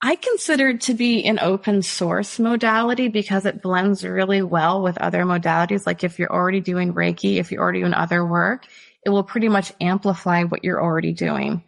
I 0.02 0.16
consider 0.16 0.70
it 0.70 0.82
to 0.82 0.94
be 0.94 1.24
an 1.24 1.38
open 1.38 1.82
source 1.82 2.38
modality 2.38 3.08
because 3.08 3.44
it 3.44 3.60
blends 3.60 4.02
really 4.02 4.40
well 4.40 4.82
with 4.82 4.96
other 4.98 5.24
modalities. 5.24 5.86
Like 5.86 6.04
if 6.04 6.18
you're 6.18 6.32
already 6.32 6.60
doing 6.60 6.94
Reiki, 6.94 7.36
if 7.36 7.52
you're 7.52 7.62
already 7.62 7.80
doing 7.80 7.92
other 7.92 8.24
work, 8.24 8.66
it 9.04 9.10
will 9.10 9.24
pretty 9.24 9.48
much 9.48 9.72
amplify 9.80 10.44
what 10.44 10.64
you're 10.64 10.82
already 10.82 11.12
doing 11.12 11.64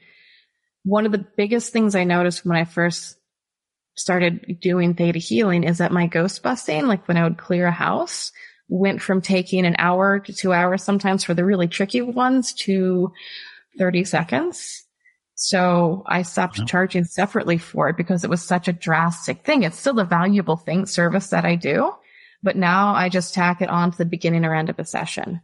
one 0.85 1.07
of 1.07 1.13
the 1.13 1.25
biggest 1.37 1.73
things 1.73 1.95
I 1.95 2.05
noticed 2.05 2.45
when 2.45 2.57
I 2.57 2.65
first 2.65 3.17
started 3.95 4.59
doing 4.61 4.95
theta 4.95 5.19
healing 5.19 5.65
is 5.65 5.79
that 5.79 5.93
my 5.93 6.07
ghost 6.07 6.43
busting, 6.43 6.87
like 6.87 7.07
when 7.07 7.17
I 7.17 7.25
would 7.25 7.39
clear 7.39 7.67
a 7.67 7.73
house, 7.73 8.33
went 8.69 9.03
from 9.03 9.21
taking 9.21 9.67
an 9.67 9.77
hour 9.79 10.19
to 10.21 10.33
two 10.33 10.53
hours 10.53 10.83
sometimes 10.83 11.25
for 11.25 11.35
the 11.35 11.45
really 11.45 11.69
tricky 11.69 12.01
ones 12.01 12.53
to 12.55 13.13
30 13.79 14.05
seconds. 14.05 14.85
So 15.35 16.03
I 16.07 16.23
stopped 16.23 16.67
charging 16.67 17.05
separately 17.05 17.59
for 17.59 17.89
it 17.89 17.97
because 17.97 18.23
it 18.23 18.31
was 18.31 18.43
such 18.43 18.69
a 18.69 18.73
drastic 18.73 19.45
thing. 19.45 19.63
It's 19.63 19.79
still 19.79 19.99
a 19.99 20.05
valuable 20.05 20.57
thing, 20.57 20.87
service 20.87 21.31
that 21.31 21.45
I 21.45 21.57
do, 21.57 21.93
but 22.43 22.57
now 22.57 22.95
I 22.95 23.09
just 23.09 23.35
tack 23.35 23.63
it 23.63 23.71
on 23.71 23.93
to 23.93 23.99
the 23.99 24.05
beginning 24.05 24.45
or 24.45 24.55
end 24.55 24.71
of 24.71 24.79
a 24.79 24.85
session. 24.85 25.41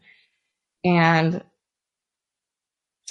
And 0.85 1.43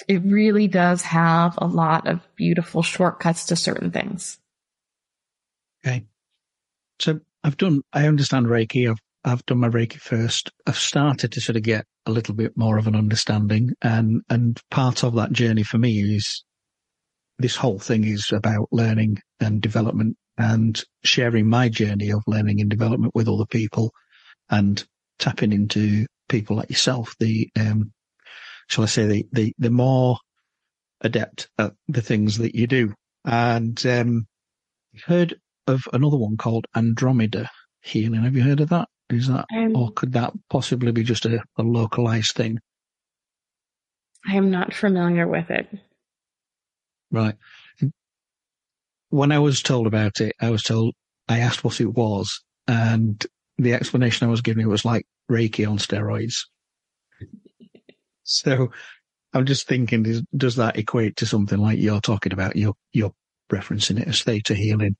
it 0.06 0.22
really 0.24 0.68
does 0.68 1.02
have 1.02 1.58
a 1.58 1.66
lot 1.66 2.06
of 2.06 2.20
beautiful 2.36 2.82
shortcuts 2.82 3.46
to 3.46 3.56
certain 3.56 3.90
things. 3.90 4.38
Okay. 5.84 6.06
So 7.00 7.20
I've 7.42 7.56
done, 7.56 7.82
I 7.92 8.06
understand 8.06 8.46
Reiki. 8.46 8.88
I've, 8.90 9.00
I've 9.24 9.44
done 9.46 9.58
my 9.58 9.68
Reiki 9.68 9.98
first. 9.98 10.50
I've 10.66 10.78
started 10.78 11.32
to 11.32 11.40
sort 11.40 11.56
of 11.56 11.62
get 11.62 11.84
a 12.06 12.12
little 12.12 12.34
bit 12.34 12.56
more 12.56 12.78
of 12.78 12.86
an 12.86 12.96
understanding 12.96 13.72
and, 13.82 14.22
and 14.30 14.60
part 14.70 15.04
of 15.04 15.14
that 15.16 15.32
journey 15.32 15.64
for 15.64 15.78
me 15.78 16.16
is 16.16 16.44
this 17.38 17.56
whole 17.56 17.78
thing 17.78 18.04
is 18.04 18.32
about 18.32 18.68
learning 18.72 19.18
and 19.40 19.60
development 19.60 20.16
and 20.36 20.82
sharing 21.04 21.48
my 21.48 21.68
journey 21.68 22.10
of 22.10 22.22
learning 22.26 22.60
and 22.60 22.70
development 22.70 23.14
with 23.14 23.28
other 23.28 23.46
people 23.46 23.92
and 24.50 24.84
tapping 25.18 25.52
into 25.52 26.06
people 26.28 26.56
like 26.56 26.70
yourself, 26.70 27.14
the, 27.18 27.48
um, 27.58 27.92
shall 28.68 28.84
I 28.84 28.88
say, 28.88 29.06
the, 29.06 29.26
the, 29.32 29.54
the 29.58 29.70
more 29.70 30.18
adept 31.00 31.48
at 31.58 31.72
the 31.88 32.02
things 32.02 32.38
that 32.38 32.54
you 32.54 32.66
do. 32.66 32.94
And, 33.24 33.84
um, 33.86 34.26
heard 35.04 35.34
of 35.66 35.82
another 35.92 36.16
one 36.16 36.36
called 36.36 36.66
Andromeda 36.74 37.48
healing. 37.82 38.22
Have 38.22 38.36
you 38.36 38.42
heard 38.42 38.60
of 38.60 38.70
that? 38.70 38.88
Is 39.10 39.28
that, 39.28 39.46
I'm, 39.52 39.76
or 39.76 39.90
could 39.92 40.12
that 40.12 40.32
possibly 40.50 40.92
be 40.92 41.02
just 41.02 41.24
a, 41.24 41.42
a 41.56 41.62
localized 41.62 42.32
thing? 42.32 42.58
I 44.28 44.34
am 44.34 44.50
not 44.50 44.74
familiar 44.74 45.26
with 45.26 45.50
it. 45.50 45.68
Right. 47.10 47.34
When 49.10 49.32
I 49.32 49.38
was 49.38 49.62
told 49.62 49.86
about 49.86 50.20
it, 50.20 50.34
I 50.40 50.50
was 50.50 50.62
told, 50.62 50.94
I 51.28 51.40
asked 51.40 51.64
what 51.64 51.80
it 51.80 51.92
was 51.92 52.42
and 52.66 53.24
the 53.56 53.74
explanation 53.74 54.26
I 54.26 54.30
was 54.30 54.42
given, 54.42 54.62
it 54.62 54.68
was 54.68 54.84
like 54.84 55.06
Reiki 55.30 55.68
on 55.68 55.78
steroids. 55.78 56.46
So 58.30 58.72
I'm 59.32 59.46
just 59.46 59.66
thinking, 59.66 60.04
is, 60.04 60.22
does 60.36 60.56
that 60.56 60.76
equate 60.76 61.16
to 61.16 61.26
something 61.26 61.58
like 61.58 61.78
you're 61.78 62.02
talking 62.02 62.34
about? 62.34 62.56
You're, 62.56 62.74
you're 62.92 63.14
referencing 63.50 64.00
it 64.00 64.08
as 64.08 64.22
theta 64.22 64.54
healing. 64.54 64.96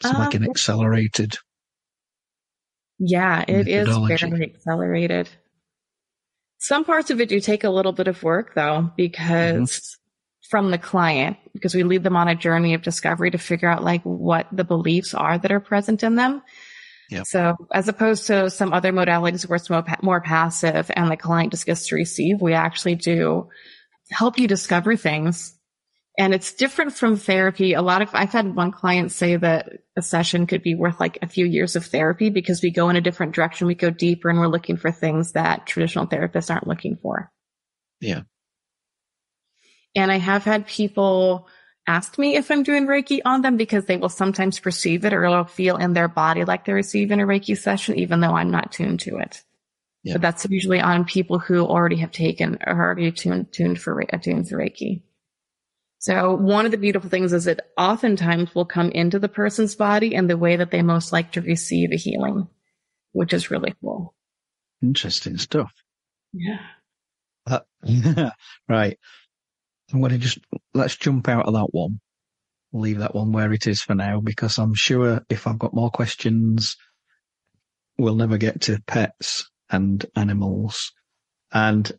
It's 0.00 0.12
like 0.12 0.34
an 0.34 0.44
Um, 0.44 0.50
accelerated. 0.50 1.36
Yeah, 3.00 3.44
it 3.48 3.66
is 3.66 3.88
very 3.88 4.54
accelerated. 4.54 5.28
Some 6.58 6.84
parts 6.84 7.10
of 7.10 7.20
it 7.20 7.28
do 7.28 7.40
take 7.40 7.64
a 7.64 7.70
little 7.70 7.92
bit 7.92 8.06
of 8.06 8.22
work 8.22 8.54
though, 8.54 8.92
because 8.96 9.98
from 10.48 10.70
the 10.70 10.78
client, 10.78 11.36
because 11.52 11.74
we 11.74 11.82
lead 11.82 12.02
them 12.02 12.16
on 12.16 12.28
a 12.28 12.34
journey 12.34 12.74
of 12.74 12.82
discovery 12.82 13.30
to 13.30 13.38
figure 13.38 13.68
out 13.68 13.84
like 13.84 14.02
what 14.02 14.46
the 14.50 14.64
beliefs 14.64 15.14
are 15.14 15.38
that 15.38 15.52
are 15.52 15.60
present 15.60 16.02
in 16.02 16.16
them. 16.16 16.42
Yep. 17.10 17.26
So 17.26 17.56
as 17.72 17.88
opposed 17.88 18.26
to 18.28 18.50
some 18.50 18.72
other 18.72 18.92
modalities 18.92 19.48
where 19.48 19.56
it's 19.56 19.68
more, 19.68 19.84
more 20.02 20.20
passive 20.20 20.90
and 20.94 21.10
the 21.10 21.16
client 21.16 21.52
just 21.52 21.66
gets 21.66 21.88
to 21.88 21.96
receive, 21.96 22.40
we 22.40 22.54
actually 22.54 22.94
do 22.94 23.48
help 24.10 24.38
you 24.38 24.48
discover 24.48 24.96
things. 24.96 25.56
And 26.18 26.34
it's 26.34 26.52
different 26.52 26.92
from 26.92 27.16
therapy. 27.16 27.72
A 27.72 27.82
lot 27.82 28.02
of, 28.02 28.10
I've 28.12 28.32
had 28.32 28.54
one 28.54 28.72
client 28.72 29.10
say 29.10 29.36
that 29.36 29.70
a 29.96 30.02
session 30.02 30.46
could 30.46 30.62
be 30.62 30.74
worth 30.74 31.00
like 31.00 31.18
a 31.22 31.28
few 31.28 31.46
years 31.46 31.76
of 31.76 31.86
therapy 31.86 32.30
because 32.30 32.62
we 32.62 32.70
go 32.70 32.90
in 32.90 32.96
a 32.96 33.00
different 33.00 33.34
direction. 33.34 33.66
We 33.66 33.74
go 33.74 33.90
deeper 33.90 34.28
and 34.28 34.38
we're 34.38 34.48
looking 34.48 34.76
for 34.76 34.90
things 34.90 35.32
that 35.32 35.66
traditional 35.66 36.06
therapists 36.06 36.50
aren't 36.50 36.66
looking 36.66 36.98
for. 37.00 37.30
Yeah. 38.00 38.22
And 39.94 40.10
I 40.12 40.18
have 40.18 40.44
had 40.44 40.66
people 40.66 41.48
ask 41.86 42.18
me 42.18 42.36
if 42.36 42.50
I'm 42.50 42.62
doing 42.62 42.86
Reiki 42.86 43.20
on 43.24 43.42
them 43.42 43.56
because 43.56 43.86
they 43.86 43.96
will 43.96 44.08
sometimes 44.08 44.60
perceive 44.60 45.04
it 45.04 45.12
or 45.12 45.24
it'll 45.24 45.44
feel 45.44 45.76
in 45.76 45.92
their 45.92 46.08
body 46.08 46.44
like 46.44 46.64
they're 46.64 46.74
receiving 46.74 47.20
a 47.20 47.26
Reiki 47.26 47.56
session, 47.56 47.98
even 47.98 48.20
though 48.20 48.34
I'm 48.34 48.50
not 48.50 48.72
tuned 48.72 49.00
to 49.00 49.18
it. 49.18 49.42
Yeah. 50.02 50.14
But 50.14 50.22
that's 50.22 50.46
usually 50.48 50.80
on 50.80 51.04
people 51.04 51.38
who 51.38 51.66
already 51.66 51.96
have 51.96 52.12
taken 52.12 52.58
or 52.66 52.74
already 52.74 53.10
tuned, 53.12 53.52
tuned 53.52 53.80
for, 53.80 54.00
attuned 54.00 54.46
to 54.46 54.54
Reiki. 54.54 55.02
So 55.98 56.34
one 56.34 56.64
of 56.64 56.70
the 56.70 56.78
beautiful 56.78 57.10
things 57.10 57.34
is 57.34 57.46
it 57.46 57.60
oftentimes 57.76 58.54
will 58.54 58.64
come 58.64 58.90
into 58.90 59.18
the 59.18 59.28
person's 59.28 59.74
body 59.74 60.14
in 60.14 60.28
the 60.28 60.38
way 60.38 60.56
that 60.56 60.70
they 60.70 60.80
most 60.80 61.12
like 61.12 61.32
to 61.32 61.42
receive 61.42 61.92
a 61.92 61.96
healing, 61.96 62.48
which 63.12 63.34
is 63.34 63.50
really 63.50 63.74
cool. 63.82 64.14
Interesting 64.82 65.36
stuff. 65.36 65.70
Yeah. 66.32 66.60
Uh, 67.46 67.60
right. 68.68 68.98
I'm 69.92 70.00
going 70.00 70.12
to 70.12 70.18
just, 70.18 70.38
let's 70.74 70.96
jump 70.96 71.28
out 71.28 71.46
of 71.46 71.54
that 71.54 71.68
one. 71.72 72.00
Leave 72.72 72.98
that 72.98 73.14
one 73.14 73.32
where 73.32 73.52
it 73.52 73.66
is 73.66 73.82
for 73.82 73.94
now 73.94 74.20
because 74.20 74.58
I'm 74.58 74.74
sure 74.74 75.22
if 75.28 75.46
I've 75.46 75.58
got 75.58 75.74
more 75.74 75.90
questions, 75.90 76.76
we'll 77.98 78.14
never 78.14 78.38
get 78.38 78.62
to 78.62 78.80
pets 78.86 79.50
and 79.68 80.04
animals. 80.14 80.92
And 81.52 81.90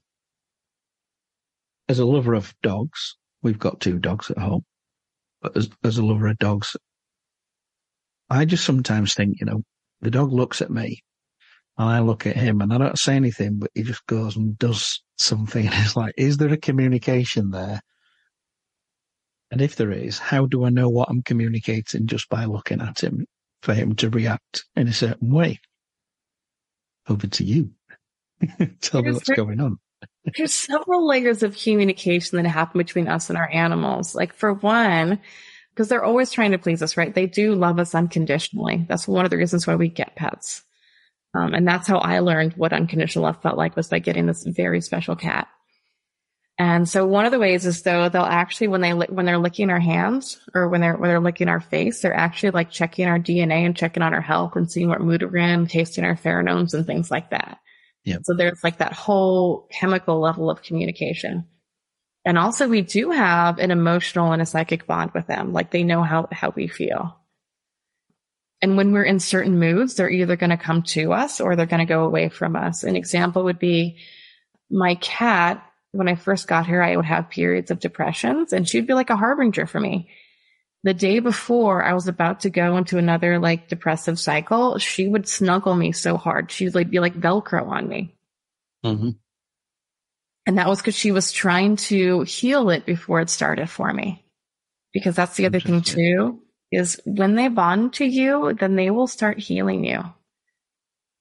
as 1.90 2.00
a 2.00 2.06
lover 2.06 2.34
of 2.34 2.54
dogs, 2.64 3.18
we've 3.42 3.60
got 3.60 3.82
two 3.82 4.00
dogs 4.00 4.32
at 4.32 4.38
home, 4.38 4.64
but 5.42 5.58
as, 5.58 5.70
as 5.84 5.98
a 5.98 6.06
lover 6.06 6.28
of 6.28 6.38
dogs, 6.38 6.78
I 8.30 8.46
just 8.46 8.64
sometimes 8.64 9.14
think, 9.14 9.42
you 9.42 9.46
know, 9.46 9.64
the 10.00 10.12
dog 10.12 10.32
looks 10.32 10.62
at 10.62 10.72
me 10.72 11.04
and 11.78 11.90
I 11.90 12.00
look 12.00 12.28
at 12.28 12.36
him 12.36 12.62
and 12.62 12.74
I 12.74 12.78
don't 12.78 13.00
say 13.00 13.16
anything, 13.16 13.60
but 13.60 13.72
he 13.74 13.84
just 13.84 14.06
goes 14.06 14.36
and 14.36 14.58
does 14.58 15.02
something. 15.18 15.66
And 15.72 15.76
it's 15.76 15.96
like, 15.96 16.14
is 16.18 16.38
there 16.38 16.52
a 16.54 16.58
communication 16.58 17.52
there? 17.52 17.82
And 19.52 19.62
if 19.62 19.76
there 19.76 19.92
is, 19.92 20.18
how 20.18 20.46
do 20.46 20.66
I 20.66 20.70
know 20.70 20.90
what 20.90 21.10
I'm 21.10 21.24
communicating 21.24 22.08
just 22.08 22.30
by 22.30 22.46
looking 22.46 22.82
at 22.82 23.02
him 23.02 23.26
for 23.62 23.74
him 23.74 23.96
to 23.96 24.10
react 24.10 24.66
in 24.76 24.88
a 24.88 24.94
certain 24.94 25.30
way? 25.30 25.60
Over 27.10 27.28
to 27.28 27.44
you. 27.44 27.72
Tell 28.82 29.02
me 29.02 29.12
what's 29.12 29.28
there- 29.28 29.36
going 29.36 29.60
on. 29.60 29.78
There's 30.38 30.54
several 30.54 31.08
layers 31.08 31.44
of 31.44 31.58
communication 31.58 32.42
that 32.42 32.50
happen 32.50 32.78
between 32.78 33.08
us 33.08 33.30
and 33.30 33.38
our 33.38 33.50
animals. 33.52 34.16
Like 34.16 34.34
for 34.34 34.54
one, 34.54 35.20
because 35.74 35.90
they're 35.90 36.04
always 36.04 36.32
trying 36.32 36.52
to 36.52 36.58
please 36.58 36.82
us, 36.82 36.96
right? 36.96 37.14
They 37.14 37.26
do 37.26 37.56
love 37.56 37.80
us 37.80 37.96
unconditionally. 37.96 38.86
That's 38.88 39.08
one 39.08 39.26
of 39.26 39.32
the 39.32 39.38
reasons 39.38 39.66
why 39.66 39.76
we 39.76 39.90
get 39.90 40.16
pets. 40.16 40.64
Um, 41.34 41.54
and 41.54 41.68
that's 41.68 41.88
how 41.88 41.98
I 41.98 42.20
learned 42.20 42.54
what 42.54 42.74
unconditional 42.74 43.24
love 43.24 43.42
felt 43.42 43.58
like 43.58 43.76
was 43.76 43.88
by 43.88 44.00
getting 44.00 44.26
this 44.26 44.44
very 44.44 44.82
special 44.82 45.16
cat. 45.16 45.48
And 46.58 46.88
so 46.88 47.08
one 47.08 47.26
of 47.26 47.32
the 47.32 47.40
ways 47.40 47.66
is 47.66 47.82
though 47.82 48.10
they'll 48.10 48.22
actually 48.22 48.68
when 48.68 48.82
they 48.82 48.92
when 48.92 49.26
they're 49.26 49.40
licking 49.40 49.70
our 49.70 49.80
hands 49.80 50.40
or 50.54 50.68
when 50.70 50.82
they're 50.82 50.96
when 50.96 51.10
they're 51.10 51.20
licking 51.20 51.48
our 51.48 51.62
face, 51.62 52.02
they're 52.02 52.14
actually 52.14 52.52
like 52.52 52.70
checking 52.70 53.08
our 53.08 53.18
DNA 53.18 53.66
and 53.66 53.76
checking 53.76 54.04
on 54.04 54.14
our 54.14 54.22
health 54.22 54.56
and 54.56 54.70
seeing 54.70 54.90
what 54.90 55.02
mood 55.02 55.24
we're 55.24 55.38
in, 55.38 55.66
tasting 55.66 56.04
our 56.04 56.16
pheromones 56.16 56.74
and 56.74 56.86
things 56.86 57.10
like 57.10 57.32
that. 57.32 57.60
Yep. 58.04 58.22
So 58.26 58.34
there's 58.36 58.64
like 58.64 58.78
that 58.78 58.94
whole 58.94 59.68
chemical 59.72 60.20
level 60.20 60.50
of 60.50 60.62
communication. 60.62 61.48
And 62.26 62.38
also 62.38 62.68
we 62.68 62.82
do 62.82 63.12
have 63.12 63.58
an 63.58 63.72
emotional 63.72 64.32
and 64.32 64.42
a 64.42 64.46
psychic 64.46 64.86
bond 64.86 65.12
with 65.14 65.28
them. 65.28 65.54
Like 65.54 65.72
they 65.72 65.84
know 65.84 66.04
how, 66.04 66.28
how 66.32 66.52
we 66.56 66.68
feel. 66.68 67.18
And 68.62 68.78
when 68.78 68.92
we're 68.92 69.04
in 69.04 69.20
certain 69.20 69.60
moods, 69.60 69.96
they're 69.96 70.10
either 70.10 70.36
going 70.36 70.52
to 70.52 70.58
come 70.58 70.84
to 70.84 71.14
us 71.14 71.42
or 71.42 71.56
they're 71.56 71.66
going 71.66 71.86
to 71.86 71.92
go 71.92 72.04
away 72.04 72.30
from 72.30 72.56
us. 72.56 72.84
An 72.84 72.96
example 72.96 73.44
would 73.46 73.60
be 73.60 73.98
my 74.70 74.96
cat. 74.96 75.66
When 75.94 76.08
I 76.08 76.16
first 76.16 76.48
got 76.48 76.68
her, 76.68 76.82
I 76.82 76.96
would 76.96 77.06
have 77.06 77.30
periods 77.30 77.72
of 77.72 77.80
depressions 77.80 78.54
and 78.54 78.68
she'd 78.68 78.88
be 78.88 78.94
like 78.94 79.10
a 79.10 79.18
harbinger 79.18 79.66
for 79.66 79.80
me. 79.80 80.10
The 80.84 80.94
day 80.94 81.20
before 81.20 81.84
I 81.84 81.94
was 81.94 82.08
about 82.08 82.42
to 82.42 82.50
go 82.50 82.78
into 82.78 82.98
another 82.98 83.40
like 83.40 83.68
depressive 83.68 84.20
cycle, 84.20 84.78
she 84.78 85.08
would 85.08 85.28
snuggle 85.28 85.76
me 85.76 85.92
so 85.92 86.18
hard. 86.18 86.50
She'd 86.50 86.76
like 86.76 86.90
be 86.90 87.00
like 87.00 87.20
Velcro 87.20 87.68
on 87.68 87.88
me. 87.88 88.16
Mm-hmm. 88.86 89.10
And 90.46 90.58
that 90.58 90.68
was 90.68 90.80
because 90.80 90.96
she 90.96 91.12
was 91.12 91.32
trying 91.32 91.76
to 91.78 92.22
heal 92.22 92.70
it 92.70 92.86
before 92.86 93.22
it 93.22 93.30
started 93.30 93.70
for 93.70 93.92
me. 93.92 94.24
Because 94.94 95.16
that's 95.16 95.36
the 95.36 95.46
other 95.46 95.60
thing 95.60 95.82
too, 95.82 96.42
is 96.72 97.00
when 97.06 97.36
they 97.36 97.48
bond 97.50 97.94
to 97.94 98.06
you, 98.06 98.54
then 98.60 98.76
they 98.76 98.90
will 98.90 99.08
start 99.08 99.40
healing 99.40 99.84
you. 99.84 100.04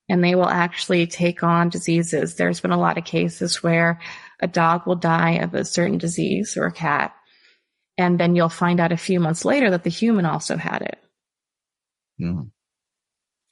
And 0.08 0.24
they 0.24 0.34
will 0.34 0.48
actually 0.48 1.06
take 1.06 1.42
on 1.42 1.68
diseases. 1.68 2.34
There's 2.34 2.60
been 2.60 2.72
a 2.72 2.78
lot 2.78 2.98
of 2.98 3.04
cases 3.04 3.62
where 3.62 4.00
a 4.40 4.48
dog 4.48 4.86
will 4.86 4.96
die 4.96 5.38
of 5.38 5.54
a 5.54 5.64
certain 5.64 5.98
disease 5.98 6.56
or 6.56 6.66
a 6.66 6.72
cat. 6.72 7.14
And 7.96 8.18
then 8.18 8.34
you'll 8.34 8.48
find 8.48 8.80
out 8.80 8.92
a 8.92 8.96
few 8.96 9.20
months 9.20 9.44
later 9.44 9.70
that 9.70 9.84
the 9.84 9.90
human 9.90 10.26
also 10.26 10.56
had 10.56 10.82
it. 10.82 10.98
Mm. 12.20 12.50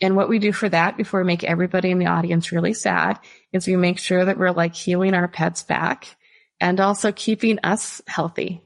And 0.01 0.17
what 0.17 0.29
we 0.29 0.39
do 0.39 0.53
for 0.53 0.69
that 0.69 0.97
before 0.97 1.21
we 1.21 1.27
make 1.27 1.45
everybody 1.45 1.91
in 1.91 1.99
the 1.99 2.07
audience 2.07 2.53
really 2.53 2.75
sad 2.75 3.19
is 3.53 3.67
we 3.67 3.77
make 3.77 3.99
sure 3.99 4.25
that 4.25 4.39
we're 4.39 4.53
like 4.53 4.75
healing 4.75 5.15
our 5.15 5.29
pets 5.29 5.63
back 5.63 6.17
and 6.61 6.81
also 6.81 7.13
keeping 7.13 7.59
us 7.65 8.01
healthy. 8.07 8.63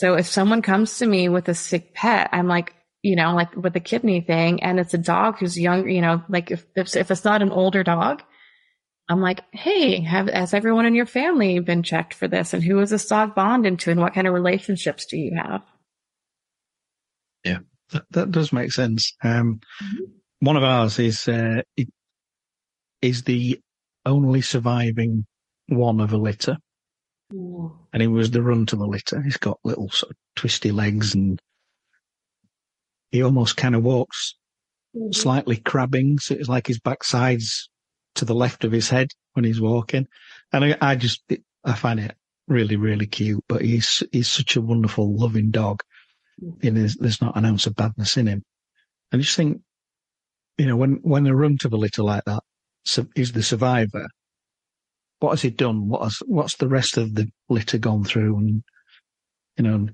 So 0.00 0.14
if 0.14 0.26
someone 0.26 0.62
comes 0.62 0.96
to 0.98 1.06
me 1.06 1.28
with 1.28 1.46
a 1.50 1.54
sick 1.54 1.92
pet, 1.92 2.30
I'm 2.32 2.48
like, 2.48 2.74
you 3.02 3.16
know, 3.16 3.34
like 3.34 3.54
with 3.54 3.74
the 3.74 3.80
kidney 3.80 4.22
thing 4.22 4.62
and 4.62 4.80
it's 4.80 4.94
a 4.94 4.98
dog 4.98 5.38
who's 5.38 5.60
young, 5.60 5.90
you 5.90 6.00
know, 6.00 6.22
like 6.26 6.50
if, 6.50 6.64
if, 6.74 6.96
if 6.96 7.10
it's 7.10 7.22
not 7.22 7.42
an 7.42 7.50
older 7.50 7.84
dog, 7.84 8.22
I'm 9.10 9.20
like, 9.20 9.42
hey, 9.52 10.00
have, 10.00 10.28
has 10.28 10.54
everyone 10.54 10.86
in 10.86 10.94
your 10.94 11.04
family 11.04 11.58
been 11.58 11.82
checked 11.82 12.14
for 12.14 12.28
this? 12.28 12.54
And 12.54 12.64
who 12.64 12.78
is 12.80 12.88
this 12.88 13.08
dog 13.08 13.34
bonded 13.34 13.78
to? 13.80 13.90
And 13.90 14.00
what 14.00 14.14
kind 14.14 14.26
of 14.26 14.32
relationships 14.32 15.04
do 15.04 15.18
you 15.18 15.36
have? 15.36 15.60
Yeah, 17.44 17.58
that, 17.92 18.04
that 18.12 18.30
does 18.30 18.54
make 18.54 18.72
sense. 18.72 19.14
Um, 19.22 19.60
mm-hmm. 19.82 20.04
One 20.46 20.56
of 20.56 20.62
ours 20.62 20.98
is 20.98 21.28
uh, 21.28 21.60
is 23.02 23.24
the 23.24 23.60
only 24.06 24.40
surviving 24.40 25.26
one 25.68 26.00
of 26.00 26.14
a 26.14 26.16
litter. 26.16 26.56
Mm. 27.32 27.76
And 27.92 28.02
he 28.02 28.08
was 28.08 28.30
the 28.30 28.42
run 28.42 28.66
to 28.66 28.76
the 28.76 28.86
litter. 28.86 29.22
He's 29.22 29.36
got 29.36 29.60
little 29.64 29.90
sort 29.90 30.12
of 30.12 30.16
twisty 30.36 30.72
legs 30.72 31.14
and 31.14 31.40
he 33.10 33.22
almost 33.22 33.56
kind 33.56 33.74
of 33.74 33.82
walks 33.82 34.36
mm-hmm. 34.96 35.12
slightly 35.12 35.56
crabbing. 35.56 36.18
So 36.18 36.34
it's 36.34 36.48
like 36.48 36.66
his 36.66 36.80
backside's 36.80 37.68
to 38.16 38.24
the 38.24 38.34
left 38.34 38.64
of 38.64 38.72
his 38.72 38.88
head 38.88 39.08
when 39.34 39.44
he's 39.44 39.60
walking. 39.60 40.06
And 40.52 40.64
I, 40.64 40.76
I 40.80 40.96
just, 40.96 41.22
I 41.64 41.74
find 41.74 42.00
it 42.00 42.14
really, 42.48 42.76
really 42.76 43.06
cute, 43.06 43.44
but 43.48 43.62
he's, 43.62 44.02
he's 44.10 44.30
such 44.30 44.56
a 44.56 44.60
wonderful, 44.60 45.16
loving 45.16 45.50
dog. 45.50 45.82
Mm. 46.42 46.64
You 46.64 46.70
know, 46.70 46.80
there's, 46.80 46.96
there's 46.96 47.22
not 47.22 47.36
an 47.36 47.44
ounce 47.44 47.66
of 47.66 47.76
badness 47.76 48.16
in 48.16 48.26
him. 48.26 48.42
And 49.12 49.20
I 49.20 49.22
just 49.22 49.36
think, 49.36 49.60
you 50.58 50.66
know, 50.66 50.76
when, 50.76 51.00
when 51.02 51.26
a 51.26 51.34
run 51.34 51.58
to 51.58 51.68
the 51.68 51.78
litter 51.78 52.02
like 52.02 52.24
that 52.24 52.42
is 53.14 53.32
the 53.32 53.42
survivor, 53.42 54.06
what 55.20 55.30
has 55.30 55.42
he 55.42 55.50
done? 55.50 55.88
What 55.88 56.02
has, 56.02 56.18
what's 56.26 56.56
the 56.56 56.68
rest 56.68 56.96
of 56.96 57.14
the 57.14 57.28
litter 57.48 57.78
gone 57.78 58.04
through? 58.04 58.36
And, 58.38 58.62
you 59.56 59.64
know, 59.64 59.88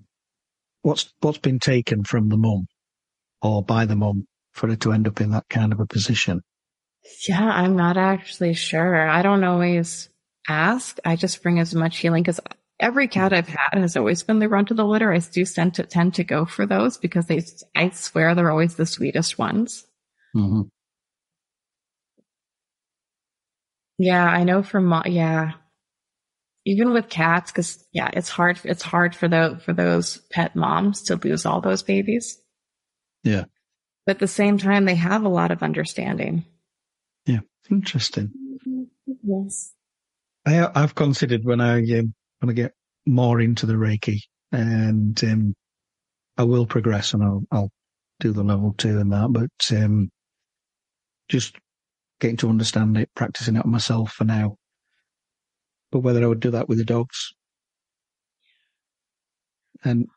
what's, 0.82 1.12
what's 1.20 1.38
been 1.38 1.58
taken 1.58 2.04
from 2.04 2.28
the 2.28 2.36
mum 2.36 2.66
or 3.42 3.62
by 3.62 3.84
the 3.84 3.96
mum 3.96 4.26
for 4.52 4.68
her 4.68 4.76
to 4.76 4.92
end 4.92 5.06
up 5.06 5.20
in 5.20 5.30
that 5.30 5.48
kind 5.50 5.72
of 5.72 5.80
a 5.80 5.86
position? 5.86 6.42
Yeah, 7.28 7.42
I'm 7.42 7.76
not 7.76 7.96
actually 7.96 8.54
sure. 8.54 9.08
I 9.08 9.22
don't 9.22 9.44
always 9.44 10.08
ask. 10.48 10.98
I 11.04 11.16
just 11.16 11.42
bring 11.42 11.58
as 11.58 11.74
much 11.74 11.98
healing 11.98 12.22
because 12.22 12.40
every 12.78 13.08
cat 13.08 13.32
I've 13.32 13.48
had 13.48 13.78
has 13.78 13.96
always 13.96 14.22
been 14.22 14.38
the 14.38 14.48
run 14.48 14.66
to 14.66 14.74
the 14.74 14.84
litter. 14.84 15.12
I 15.12 15.18
do 15.18 15.44
tend 15.44 15.74
to 15.74 15.84
tend 15.84 16.14
to 16.14 16.24
go 16.24 16.44
for 16.44 16.66
those 16.66 16.98
because 16.98 17.26
they, 17.26 17.44
I 17.74 17.90
swear 17.90 18.34
they're 18.34 18.50
always 18.50 18.76
the 18.76 18.86
sweetest 18.86 19.38
ones. 19.38 19.84
Mm-hmm. 20.34 20.62
Yeah, 23.98 24.24
I 24.24 24.44
know 24.44 24.62
from, 24.62 25.02
yeah, 25.06 25.52
even 26.66 26.92
with 26.92 27.08
cats, 27.08 27.52
cause 27.52 27.86
yeah, 27.92 28.10
it's 28.12 28.28
hard, 28.28 28.60
it's 28.64 28.82
hard 28.82 29.14
for 29.14 29.28
the, 29.28 29.60
for 29.64 29.72
those 29.72 30.18
pet 30.30 30.54
moms 30.54 31.02
to 31.04 31.16
lose 31.16 31.46
all 31.46 31.60
those 31.60 31.82
babies. 31.82 32.38
Yeah. 33.24 33.44
But 34.04 34.16
at 34.16 34.18
the 34.20 34.28
same 34.28 34.58
time, 34.58 34.84
they 34.84 34.94
have 34.96 35.24
a 35.24 35.28
lot 35.28 35.50
of 35.50 35.62
understanding. 35.62 36.44
Yeah. 37.24 37.40
Interesting. 37.70 38.32
Yes. 39.22 39.72
I, 40.44 40.68
I've 40.74 40.94
considered 40.94 41.44
when 41.44 41.60
I, 41.60 41.78
um, 41.98 42.14
when 42.40 42.50
I 42.50 42.52
get 42.52 42.74
more 43.06 43.40
into 43.40 43.66
the 43.66 43.74
Reiki 43.74 44.20
and, 44.52 45.22
um, 45.24 45.54
I 46.36 46.42
will 46.42 46.66
progress 46.66 47.14
and 47.14 47.22
I'll, 47.24 47.44
I'll 47.50 47.70
do 48.20 48.32
the 48.32 48.44
level 48.44 48.74
two 48.76 48.98
and 48.98 49.12
that, 49.12 49.28
but, 49.32 49.76
um, 49.76 50.10
just 51.28 51.56
getting 52.20 52.36
to 52.38 52.48
understand 52.48 52.96
it, 52.96 53.10
practicing 53.14 53.56
it 53.56 53.64
on 53.64 53.70
myself 53.70 54.12
for 54.12 54.24
now. 54.24 54.56
But 55.92 56.00
whether 56.00 56.22
I 56.22 56.26
would 56.26 56.40
do 56.40 56.50
that 56.50 56.68
with 56.68 56.78
the 56.78 56.84
dogs. 56.84 57.34
And 59.84 60.08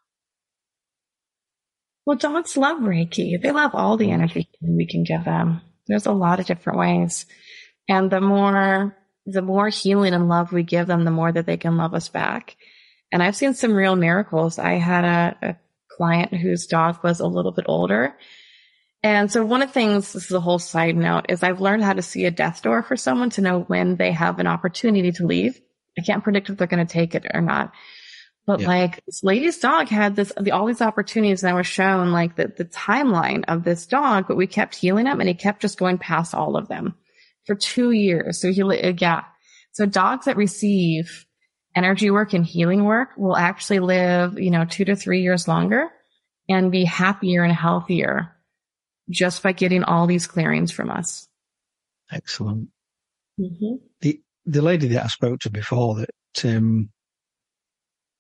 well, 2.06 2.18
dogs 2.18 2.58
love 2.58 2.80
Reiki. 2.80 3.40
They 3.40 3.52
love 3.52 3.72
all 3.76 3.98
the 3.98 4.12
energy 4.12 4.50
we 4.62 4.88
can 4.88 5.04
give 5.04 5.26
them. 5.26 5.62
There's 5.88 6.08
a 6.08 6.12
lot 6.12 6.40
of 6.40 6.48
different 6.48 6.80
ways. 6.80 7.26
And 7.88 8.10
the 8.10 8.22
more, 8.22 8.98
the 9.26 9.42
more 9.42 9.70
healing 9.70 10.14
and 10.14 10.28
love 10.28 10.52
we 10.52 10.64
give 10.64 10.88
them, 10.88 11.06
the 11.06 11.12
more 11.12 11.32
that 11.32 11.46
they 11.46 11.58
can 11.58 11.78
love 11.78 11.94
us 11.94 12.10
back. 12.10 12.56
And 13.12 13.22
I've 13.22 13.36
seen 13.36 13.54
some 13.54 13.74
real 13.74 13.96
miracles. 13.96 14.58
I 14.58 14.74
had 14.74 15.04
a, 15.04 15.50
a 15.50 15.56
client 15.98 16.34
whose 16.34 16.66
dog 16.66 17.04
was 17.04 17.20
a 17.20 17.28
little 17.28 17.52
bit 17.52 17.66
older 17.68 18.16
and 19.02 19.32
so 19.32 19.46
one 19.46 19.62
of 19.62 19.70
the 19.70 19.74
things, 19.74 20.12
this 20.12 20.26
is 20.26 20.32
a 20.32 20.42
whole 20.42 20.60
side 20.60 20.98
note, 20.98 21.28
is 21.30 21.42
I've 21.42 21.62
learned 21.62 21.84
how 21.84 21.94
to 21.94 22.02
see 22.02 22.26
a 22.26 22.32
death 22.32 22.62
door 22.62 22.84
for 22.84 22.98
someone 22.98 23.30
to 23.32 23.42
know 23.42 23.62
when 23.62 23.96
they 23.96 24.12
have 24.12 24.40
an 24.40 24.48
opportunity 24.48 25.12
to 25.14 25.26
leave. 25.26 25.60
I 25.98 26.02
can't 26.02 26.24
predict 26.24 26.50
if 26.50 26.58
they're 26.58 26.68
going 26.68 26.86
to 26.86 26.92
take 26.92 27.16
it 27.16 27.26
or 27.34 27.42
not. 27.42 27.72
But 28.46 28.62
yeah. 28.62 28.68
like 28.68 29.06
this 29.06 29.24
lady's 29.24 29.60
dog 29.60 29.88
had 29.88 30.16
this, 30.16 30.34
the, 30.40 30.52
all 30.52 30.66
these 30.66 30.82
opportunities 30.82 31.44
and 31.44 31.52
I 31.52 31.54
was 31.54 31.68
shown 31.68 32.12
like 32.12 32.36
the, 32.36 32.48
the 32.48 32.66
timeline 32.66 33.46
of 33.48 33.64
this 33.64 33.86
dog, 33.86 34.26
but 34.28 34.38
we 34.38 34.48
kept 34.48 34.76
healing 34.76 35.06
him 35.06 35.20
and 35.20 35.30
he 35.30 35.36
kept 35.36 35.62
just 35.62 35.78
going 35.78 35.98
past 35.98 36.34
all 36.34 36.58
of 36.58 36.68
them 36.68 36.96
for 37.46 37.56
two 37.56 37.92
years. 37.92 38.42
So 38.42 38.52
he, 38.52 38.64
yeah. 38.98 39.24
So 39.72 39.86
dogs 39.86 40.26
that 40.26 40.36
receive 40.36 41.26
energy 41.76 42.10
work 42.10 42.34
and 42.34 42.46
healing 42.46 42.84
work 42.84 43.10
will 43.18 43.38
actually 43.38 43.80
live, 43.80 44.40
you 44.40 44.50
know, 44.50 44.66
two 44.66 44.86
to 44.86 44.96
three 44.96 45.22
years 45.22 45.48
longer 45.48 45.90
and 46.50 46.72
be 46.72 46.86
happier 46.86 47.44
and 47.44 47.54
healthier 47.54 48.36
just 49.10 49.42
by 49.44 49.52
getting 49.52 49.84
all 49.84 50.08
these 50.08 50.28
clearings 50.28 50.72
from 50.72 50.90
us. 50.90 51.28
Excellent. 52.12 52.70
Mm-hmm. 53.40 53.76
The 54.02 54.20
the 54.46 54.62
lady 54.62 54.88
that 54.90 55.04
I 55.04 55.08
spoke 55.08 55.40
to 55.42 55.52
before 55.52 55.96
that 55.96 56.46
um, 56.46 56.90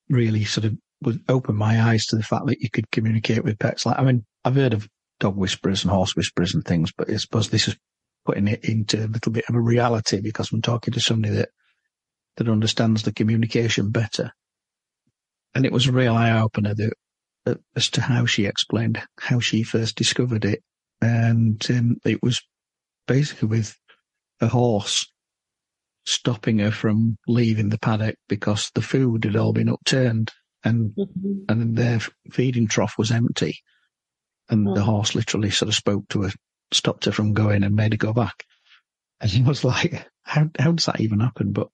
really 0.09 0.43
sort 0.45 0.65
of 0.65 0.75
would 1.01 1.21
open 1.29 1.55
my 1.55 1.81
eyes 1.81 2.05
to 2.07 2.15
the 2.15 2.23
fact 2.23 2.47
that 2.47 2.59
you 2.59 2.69
could 2.69 2.91
communicate 2.91 3.43
with 3.43 3.59
pets. 3.59 3.85
Like 3.85 3.99
I 3.99 4.03
mean, 4.03 4.25
I've 4.43 4.55
heard 4.55 4.73
of 4.73 4.87
dog 5.19 5.35
whisperers 5.35 5.83
and 5.83 5.91
horse 5.91 6.15
whisperers 6.15 6.53
and 6.53 6.63
things, 6.63 6.91
but 6.91 7.09
I 7.09 7.17
suppose 7.17 7.49
this 7.49 7.67
is 7.67 7.77
putting 8.25 8.47
it 8.47 8.63
into 8.65 9.05
a 9.05 9.07
little 9.07 9.31
bit 9.31 9.45
of 9.49 9.55
a 9.55 9.61
reality 9.61 10.21
because 10.21 10.51
I'm 10.51 10.61
talking 10.61 10.93
to 10.93 10.99
somebody 10.99 11.33
that 11.35 11.49
that 12.37 12.49
understands 12.49 13.03
the 13.03 13.11
communication 13.11 13.89
better. 13.89 14.31
And 15.53 15.65
it 15.65 15.71
was 15.71 15.87
a 15.87 15.91
real 15.91 16.15
eye 16.15 16.39
opener 16.39 16.73
that, 16.75 17.59
as 17.75 17.89
to 17.89 18.01
how 18.01 18.25
she 18.25 18.45
explained 18.45 19.01
how 19.19 19.39
she 19.39 19.63
first 19.63 19.95
discovered 19.95 20.45
it 20.45 20.61
and 21.01 21.65
um, 21.69 21.97
it 22.05 22.21
was 22.21 22.41
basically 23.07 23.47
with 23.47 23.75
a 24.41 24.47
horse 24.47 25.11
stopping 26.05 26.59
her 26.59 26.71
from 26.71 27.17
leaving 27.27 27.69
the 27.69 27.77
paddock 27.77 28.15
because 28.27 28.71
the 28.73 28.81
food 28.81 29.25
had 29.25 29.35
all 29.35 29.53
been 29.53 29.69
upturned 29.69 30.31
and 30.63 30.91
mm-hmm. 30.91 31.43
and 31.47 31.75
their 31.75 31.99
feeding 32.31 32.67
trough 32.67 32.95
was 32.97 33.11
empty, 33.11 33.59
and 34.49 34.67
the 34.67 34.81
mm. 34.81 34.83
horse 34.83 35.15
literally 35.15 35.49
sort 35.49 35.69
of 35.69 35.75
spoke 35.75 36.07
to 36.09 36.23
her, 36.23 36.31
stopped 36.71 37.05
her 37.05 37.11
from 37.11 37.33
going, 37.33 37.63
and 37.63 37.75
made 37.75 37.93
her 37.93 37.97
go 37.97 38.13
back. 38.13 38.43
And 39.21 39.31
he 39.31 39.41
was 39.41 39.63
like, 39.63 40.05
"How 40.23 40.49
how 40.59 40.71
does 40.71 40.85
that 40.85 40.99
even 40.99 41.19
happen?" 41.19 41.51
But 41.51 41.69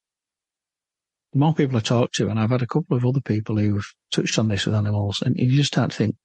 the 1.33 1.39
more 1.39 1.53
people 1.53 1.77
I 1.77 1.81
talk 1.81 2.11
to, 2.13 2.29
and 2.29 2.39
I've 2.39 2.51
had 2.51 2.61
a 2.61 2.67
couple 2.67 2.95
of 2.95 3.05
other 3.05 3.21
people 3.21 3.57
who've 3.57 3.91
touched 4.11 4.37
on 4.37 4.47
this 4.47 4.65
with 4.65 4.75
animals, 4.75 5.21
and 5.25 5.35
you 5.37 5.51
just 5.55 5.73
start 5.73 5.91
to 5.91 5.97
think, 5.97 6.15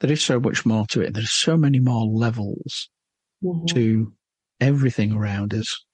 there 0.00 0.10
is 0.10 0.22
so 0.22 0.40
much 0.40 0.66
more 0.66 0.86
to 0.90 1.00
it. 1.00 1.14
There's 1.14 1.30
so 1.30 1.56
many 1.56 1.78
more 1.78 2.04
levels 2.06 2.88
mm-hmm. 3.42 3.66
to 3.74 4.12
everything 4.60 5.12
around 5.12 5.54
us 5.54 5.84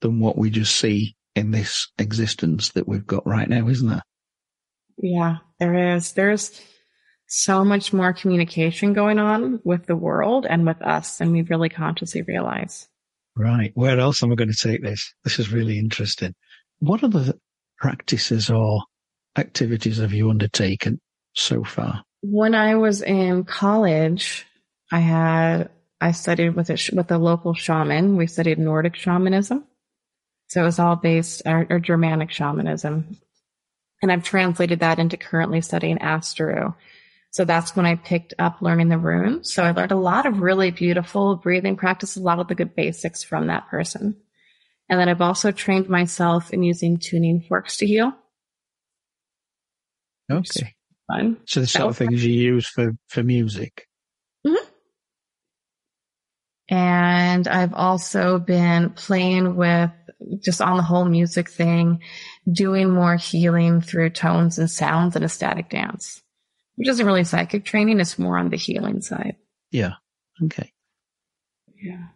than 0.00 0.20
what 0.20 0.38
we 0.38 0.50
just 0.50 0.76
see 0.76 1.14
in 1.34 1.50
this 1.50 1.88
existence 1.98 2.70
that 2.70 2.88
we've 2.88 3.06
got 3.06 3.26
right 3.26 3.48
now, 3.48 3.68
isn't 3.68 3.88
there? 3.88 4.02
Yeah, 4.96 5.36
there 5.60 5.94
is. 5.96 6.12
There's 6.12 6.60
so 7.26 7.64
much 7.64 7.92
more 7.92 8.12
communication 8.12 8.92
going 8.92 9.18
on 9.18 9.60
with 9.64 9.86
the 9.86 9.96
world 9.96 10.46
and 10.48 10.66
with 10.66 10.80
us 10.82 11.18
than 11.18 11.32
we 11.32 11.42
really 11.42 11.68
consciously 11.68 12.22
realize. 12.22 12.88
Right. 13.36 13.70
Where 13.74 13.98
else 14.00 14.22
am 14.22 14.32
I 14.32 14.34
going 14.34 14.52
to 14.52 14.68
take 14.68 14.82
this? 14.82 15.14
This 15.24 15.38
is 15.38 15.52
really 15.52 15.78
interesting. 15.78 16.34
What 16.80 17.04
are 17.04 17.08
the 17.08 17.38
practices 17.78 18.50
or 18.50 18.82
activities 19.36 19.98
have 19.98 20.12
you 20.12 20.30
undertaken 20.30 21.00
so 21.34 21.62
far? 21.62 22.02
When 22.20 22.54
I 22.54 22.76
was 22.76 23.02
in 23.02 23.44
college, 23.44 24.46
I 24.90 25.00
had 25.00 25.70
I 26.00 26.12
studied 26.12 26.50
with 26.50 26.70
a 26.70 26.78
with 26.92 27.10
a 27.10 27.18
local 27.18 27.54
shaman. 27.54 28.16
We 28.16 28.26
studied 28.26 28.58
Nordic 28.58 28.96
shamanism, 28.96 29.64
so 30.48 30.62
it 30.62 30.64
was 30.64 30.78
all 30.78 30.96
based 30.96 31.42
or, 31.46 31.66
or 31.70 31.78
Germanic 31.78 32.30
shamanism, 32.30 33.16
and 34.02 34.10
I've 34.10 34.24
translated 34.24 34.80
that 34.80 34.98
into 34.98 35.16
currently 35.16 35.60
studying 35.60 35.98
Asatru. 35.98 36.74
So 37.30 37.44
that's 37.44 37.76
when 37.76 37.86
I 37.86 37.94
picked 37.96 38.34
up 38.38 38.62
learning 38.62 38.88
the 38.88 38.98
runes. 38.98 39.52
So 39.52 39.62
I 39.62 39.72
learned 39.72 39.92
a 39.92 39.96
lot 39.96 40.24
of 40.24 40.40
really 40.40 40.70
beautiful 40.70 41.36
breathing 41.36 41.76
practice, 41.76 42.16
a 42.16 42.20
lot 42.20 42.38
of 42.38 42.48
the 42.48 42.54
good 42.54 42.74
basics 42.74 43.22
from 43.22 43.48
that 43.48 43.68
person. 43.68 44.16
And 44.88 44.98
then 44.98 45.10
I've 45.10 45.20
also 45.20 45.52
trained 45.52 45.90
myself 45.90 46.52
in 46.52 46.62
using 46.62 46.96
tuning 46.96 47.42
forks 47.42 47.76
to 47.76 47.86
heal. 47.86 48.12
Okay 50.30 50.74
fun. 51.08 51.38
So 51.46 51.60
the 51.60 51.66
sort 51.66 51.88
of 51.88 51.96
things 51.96 52.24
you 52.24 52.32
use 52.32 52.68
for, 52.68 52.92
for 53.08 53.22
music. 53.22 53.86
Mm-hmm. 54.46 54.68
And 56.68 57.48
I've 57.48 57.74
also 57.74 58.38
been 58.38 58.90
playing 58.90 59.56
with 59.56 59.90
just 60.42 60.60
on 60.60 60.76
the 60.76 60.82
whole 60.82 61.04
music 61.04 61.48
thing, 61.48 62.00
doing 62.50 62.90
more 62.90 63.16
healing 63.16 63.80
through 63.80 64.10
tones 64.10 64.58
and 64.58 64.70
sounds 64.70 65.16
and 65.16 65.24
ecstatic 65.24 65.70
dance, 65.70 66.22
which 66.76 66.88
isn't 66.88 67.06
really 67.06 67.24
psychic 67.24 67.64
training. 67.64 68.00
It's 68.00 68.18
more 68.18 68.38
on 68.38 68.50
the 68.50 68.56
healing 68.56 69.00
side. 69.00 69.36
Yeah. 69.70 69.94
Okay. 70.44 70.72
Yeah. 71.80 72.06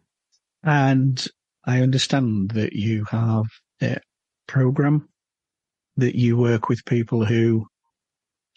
And 0.63 1.27
I 1.65 1.81
understand 1.81 2.53
that 2.53 2.73
you 2.73 3.05
have 3.05 3.47
a 3.81 3.99
program 4.47 5.09
that 5.97 6.15
you 6.15 6.37
work 6.37 6.69
with 6.69 6.85
people 6.85 7.25
who 7.25 7.67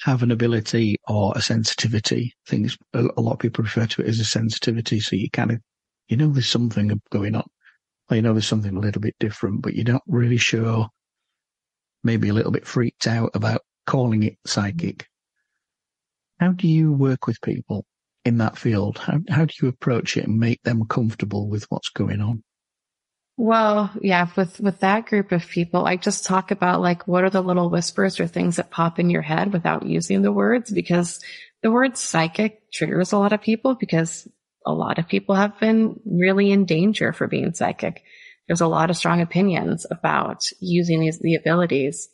have 0.02 0.24
an 0.24 0.32
ability 0.32 0.98
or 1.08 1.34
a 1.36 1.42
sensitivity. 1.42 2.34
Things 2.48 2.78
a 2.94 3.02
lot 3.18 3.34
of 3.34 3.40
people 3.40 3.64
refer 3.64 3.86
to 3.86 4.02
it 4.02 4.08
as 4.08 4.20
a 4.20 4.26
sensitivity. 4.26 5.00
So 5.00 5.16
you 5.16 5.30
kind 5.30 5.52
of, 5.52 5.60
you 6.08 6.18
know, 6.18 6.30
there's 6.30 6.48
something 6.50 7.02
going 7.12 7.36
on. 7.36 7.46
Or 8.10 8.16
you 8.16 8.22
know, 8.22 8.34
there's 8.34 8.48
something 8.48 8.76
a 8.76 8.80
little 8.80 9.02
bit 9.02 9.16
different, 9.20 9.62
but 9.62 9.74
you're 9.74 9.92
not 9.92 10.04
really 10.08 10.38
sure. 10.38 10.90
Maybe 12.04 12.30
a 12.30 12.34
little 12.34 12.52
bit 12.52 12.68
freaked 12.68 13.08
out 13.08 13.32
about 13.34 13.62
calling 13.88 14.24
it 14.24 14.36
psychic. 14.46 15.08
How 16.40 16.52
do 16.52 16.68
you 16.68 16.92
work 16.92 17.26
with 17.26 17.42
people 17.42 17.86
in 18.26 18.38
that 18.40 18.58
field? 18.58 19.00
How, 19.00 19.20
how 19.30 19.46
do 19.46 19.54
you 19.62 19.70
approach 19.70 20.18
it 20.18 20.28
and 20.28 20.38
make 20.38 20.62
them 20.64 20.86
comfortable 20.86 21.50
with 21.50 21.66
what's 21.70 21.90
going 21.90 22.22
on? 22.22 22.44
Well, 23.38 23.92
yeah, 24.02 24.28
with, 24.38 24.62
with 24.62 24.80
that 24.80 25.08
group 25.08 25.34
of 25.34 25.48
people, 25.48 25.86
I 25.86 25.98
just 25.98 26.26
talk 26.26 26.52
about 26.52 26.82
like, 26.82 27.06
what 27.06 27.26
are 27.26 27.30
the 27.30 27.42
little 27.42 27.70
whispers 27.70 28.20
or 28.20 28.28
things 28.28 28.56
that 28.56 28.72
pop 28.72 28.98
in 28.98 29.10
your 29.10 29.22
head 29.22 29.52
without 29.52 29.86
using 29.86 30.22
the 30.22 30.32
words? 30.32 30.72
Because 30.72 31.20
the 31.62 31.72
word 31.72 31.98
psychic 31.98 32.72
triggers 32.72 33.12
a 33.12 33.18
lot 33.18 33.34
of 33.34 33.42
people 33.42 33.76
because 33.76 34.28
a 34.66 34.74
lot 34.74 35.00
of 35.00 35.08
people 35.08 35.36
have 35.36 35.60
been 35.60 36.00
really 36.06 36.52
in 36.52 36.66
danger 36.66 37.12
for 37.12 37.28
being 37.28 37.54
psychic. 37.54 38.04
There's 38.48 38.62
a 38.62 38.68
lot 38.68 38.90
of 38.90 38.98
strong 38.98 39.22
opinions 39.22 39.86
about 39.90 40.46
using 40.62 41.02
these, 41.02 41.20
the 41.20 41.36
abilities. 41.36 42.08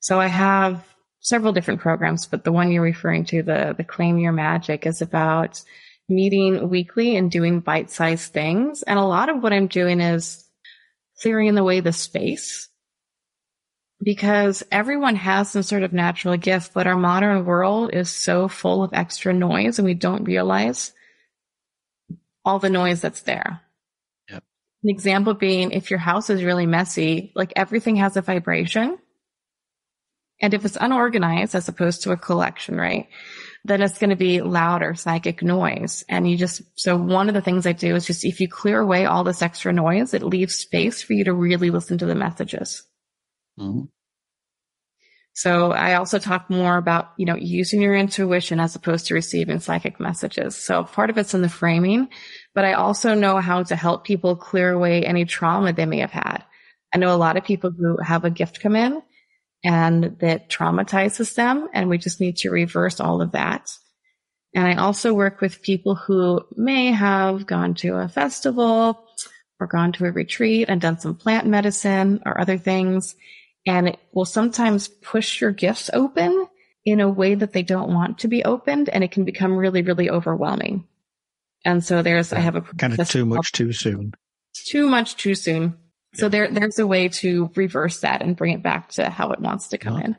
So 0.00 0.20
I 0.20 0.26
have 0.26 0.84
several 1.20 1.54
different 1.54 1.80
programs, 1.80 2.26
but 2.26 2.44
the 2.44 2.52
one 2.52 2.70
you're 2.70 2.82
referring 2.82 3.24
to, 3.26 3.42
the, 3.42 3.74
the 3.76 3.84
claim 3.84 4.18
your 4.18 4.32
magic 4.32 4.86
is 4.86 5.00
about 5.00 5.62
meeting 6.08 6.68
weekly 6.68 7.16
and 7.16 7.30
doing 7.30 7.60
bite 7.60 7.90
sized 7.90 8.32
things. 8.32 8.82
And 8.82 8.98
a 8.98 9.04
lot 9.04 9.28
of 9.28 9.42
what 9.42 9.52
I'm 9.52 9.66
doing 9.66 10.00
is 10.00 10.44
clearing 11.20 11.54
the 11.54 11.64
way 11.64 11.80
the 11.80 11.92
space 11.92 12.68
because 14.02 14.62
everyone 14.70 15.16
has 15.16 15.50
some 15.50 15.62
sort 15.62 15.82
of 15.82 15.92
natural 15.92 16.36
gift, 16.36 16.74
but 16.74 16.86
our 16.86 16.96
modern 16.96 17.44
world 17.44 17.94
is 17.94 18.10
so 18.10 18.48
full 18.48 18.82
of 18.82 18.92
extra 18.92 19.32
noise 19.32 19.78
and 19.78 19.86
we 19.86 19.94
don't 19.94 20.24
realize 20.24 20.92
all 22.44 22.58
the 22.58 22.68
noise 22.68 23.00
that's 23.00 23.22
there. 23.22 23.62
Yep. 24.28 24.42
An 24.82 24.90
example 24.90 25.32
being 25.32 25.70
if 25.70 25.90
your 25.90 25.98
house 25.98 26.28
is 26.28 26.44
really 26.44 26.66
messy, 26.66 27.32
like 27.34 27.52
everything 27.56 27.96
has 27.96 28.16
a 28.16 28.22
vibration. 28.22 28.98
And 30.42 30.52
if 30.52 30.64
it's 30.64 30.76
unorganized 30.78 31.54
as 31.54 31.68
opposed 31.68 32.02
to 32.02 32.12
a 32.12 32.16
collection, 32.16 32.76
right? 32.76 33.08
Then 33.64 33.80
it's 33.80 33.98
going 33.98 34.10
to 34.10 34.16
be 34.16 34.42
louder 34.42 34.94
psychic 34.94 35.42
noise. 35.42 36.04
And 36.08 36.30
you 36.30 36.36
just, 36.36 36.62
so 36.78 36.96
one 36.96 37.28
of 37.28 37.34
the 37.34 37.40
things 37.40 37.66
I 37.66 37.72
do 37.72 37.94
is 37.96 38.06
just 38.06 38.24
if 38.24 38.40
you 38.40 38.48
clear 38.48 38.78
away 38.78 39.06
all 39.06 39.24
this 39.24 39.40
extra 39.40 39.72
noise, 39.72 40.12
it 40.12 40.22
leaves 40.22 40.54
space 40.54 41.02
for 41.02 41.14
you 41.14 41.24
to 41.24 41.32
really 41.32 41.70
listen 41.70 41.98
to 41.98 42.06
the 42.06 42.14
messages. 42.14 42.82
Mm-hmm. 43.58 43.86
So 45.36 45.72
I 45.72 45.94
also 45.94 46.20
talk 46.20 46.48
more 46.48 46.76
about, 46.76 47.08
you 47.16 47.26
know, 47.26 47.34
using 47.34 47.82
your 47.82 47.96
intuition 47.96 48.60
as 48.60 48.76
opposed 48.76 49.06
to 49.06 49.14
receiving 49.14 49.58
psychic 49.58 49.98
messages. 49.98 50.54
So 50.54 50.84
part 50.84 51.10
of 51.10 51.18
it's 51.18 51.34
in 51.34 51.42
the 51.42 51.48
framing, 51.48 52.08
but 52.54 52.64
I 52.64 52.74
also 52.74 53.14
know 53.14 53.40
how 53.40 53.64
to 53.64 53.74
help 53.74 54.04
people 54.04 54.36
clear 54.36 54.70
away 54.70 55.04
any 55.04 55.24
trauma 55.24 55.72
they 55.72 55.86
may 55.86 55.98
have 55.98 56.12
had. 56.12 56.44
I 56.94 56.98
know 56.98 57.12
a 57.12 57.16
lot 57.16 57.36
of 57.36 57.44
people 57.44 57.72
who 57.72 57.96
have 58.00 58.24
a 58.24 58.30
gift 58.30 58.60
come 58.60 58.76
in 58.76 59.02
and 59.64 60.18
that 60.20 60.50
traumatizes 60.50 61.34
them. 61.34 61.68
And 61.72 61.88
we 61.88 61.96
just 61.98 62.20
need 62.20 62.36
to 62.38 62.50
reverse 62.50 63.00
all 63.00 63.22
of 63.22 63.32
that. 63.32 63.70
And 64.54 64.66
I 64.66 64.74
also 64.74 65.14
work 65.14 65.40
with 65.40 65.62
people 65.62 65.96
who 65.96 66.42
may 66.54 66.92
have 66.92 67.46
gone 67.46 67.74
to 67.76 67.96
a 67.96 68.08
festival 68.08 69.04
or 69.58 69.66
gone 69.66 69.92
to 69.92 70.04
a 70.04 70.12
retreat 70.12 70.68
and 70.68 70.80
done 70.80 71.00
some 71.00 71.16
plant 71.16 71.46
medicine 71.46 72.22
or 72.24 72.40
other 72.40 72.58
things. 72.58 73.16
And 73.66 73.88
it 73.88 73.98
will 74.12 74.26
sometimes 74.26 74.88
push 74.88 75.40
your 75.40 75.50
gifts 75.50 75.90
open 75.92 76.46
in 76.84 77.00
a 77.00 77.08
way 77.08 77.34
that 77.34 77.52
they 77.52 77.62
don't 77.62 77.92
want 77.92 78.18
to 78.18 78.28
be 78.28 78.44
opened. 78.44 78.90
And 78.90 79.02
it 79.02 79.10
can 79.10 79.24
become 79.24 79.56
really, 79.56 79.82
really 79.82 80.10
overwhelming. 80.10 80.86
And 81.64 81.82
so 81.82 82.02
there's, 82.02 82.32
I 82.32 82.40
have 82.40 82.56
a 82.56 82.60
kind 82.60 82.98
of 82.98 83.08
too 83.08 83.24
much 83.24 83.52
too 83.52 83.72
soon. 83.72 84.12
Too 84.66 84.86
much 84.86 85.16
too 85.16 85.34
soon. 85.34 85.78
So 86.14 86.28
there, 86.28 86.48
there's 86.48 86.78
a 86.78 86.86
way 86.86 87.08
to 87.08 87.50
reverse 87.54 88.00
that 88.00 88.22
and 88.22 88.36
bring 88.36 88.54
it 88.54 88.62
back 88.62 88.90
to 88.92 89.10
how 89.10 89.32
it 89.32 89.40
wants 89.40 89.68
to 89.68 89.78
come 89.78 90.00
in. 90.00 90.16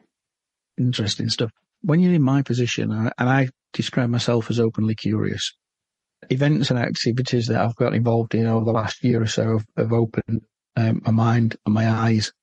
Interesting 0.77 1.29
stuff. 1.29 1.51
When 1.81 1.99
you're 1.99 2.13
in 2.13 2.21
my 2.21 2.41
position, 2.41 2.91
and 2.91 3.11
I 3.17 3.49
describe 3.73 4.09
myself 4.09 4.49
as 4.49 4.59
openly 4.59 4.95
curious, 4.95 5.53
events 6.29 6.69
and 6.69 6.79
activities 6.79 7.47
that 7.47 7.61
I've 7.61 7.75
got 7.75 7.93
involved 7.93 8.35
in 8.35 8.47
over 8.47 8.65
the 8.65 8.71
last 8.71 9.03
year 9.03 9.21
or 9.21 9.27
so 9.27 9.57
have, 9.57 9.65
have 9.77 9.93
opened 9.93 10.41
um, 10.75 11.01
my 11.05 11.11
mind 11.11 11.55
and 11.65 11.73
my 11.73 11.89
eyes 11.89 12.33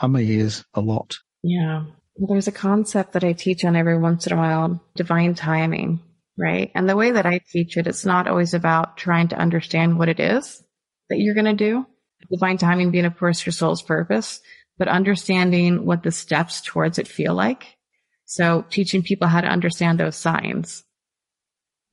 and 0.00 0.12
my 0.12 0.20
ears 0.20 0.64
a 0.74 0.80
lot. 0.80 1.18
Yeah. 1.42 1.84
Well, 2.16 2.28
there's 2.28 2.48
a 2.48 2.52
concept 2.52 3.12
that 3.12 3.24
I 3.24 3.32
teach 3.32 3.64
on 3.64 3.76
every 3.76 3.98
once 3.98 4.26
in 4.26 4.32
a 4.32 4.36
while, 4.36 4.82
divine 4.96 5.34
timing, 5.34 6.00
right? 6.36 6.72
And 6.74 6.88
the 6.88 6.96
way 6.96 7.12
that 7.12 7.26
I 7.26 7.40
teach 7.52 7.76
it, 7.76 7.86
it's 7.86 8.04
not 8.04 8.26
always 8.26 8.54
about 8.54 8.96
trying 8.96 9.28
to 9.28 9.38
understand 9.38 9.98
what 9.98 10.08
it 10.08 10.18
is 10.18 10.62
that 11.08 11.18
you're 11.18 11.34
going 11.34 11.56
to 11.56 11.64
do 11.64 11.86
divine 12.30 12.58
timing 12.58 12.90
being, 12.90 13.04
of 13.04 13.16
course, 13.18 13.44
your 13.44 13.52
soul's 13.52 13.82
purpose, 13.82 14.40
but 14.78 14.88
understanding 14.88 15.84
what 15.84 16.02
the 16.02 16.12
steps 16.12 16.60
towards 16.60 16.98
it 16.98 17.08
feel 17.08 17.34
like. 17.34 17.76
So 18.24 18.64
teaching 18.68 19.02
people 19.02 19.28
how 19.28 19.40
to 19.40 19.48
understand 19.48 19.98
those 19.98 20.16
signs 20.16 20.84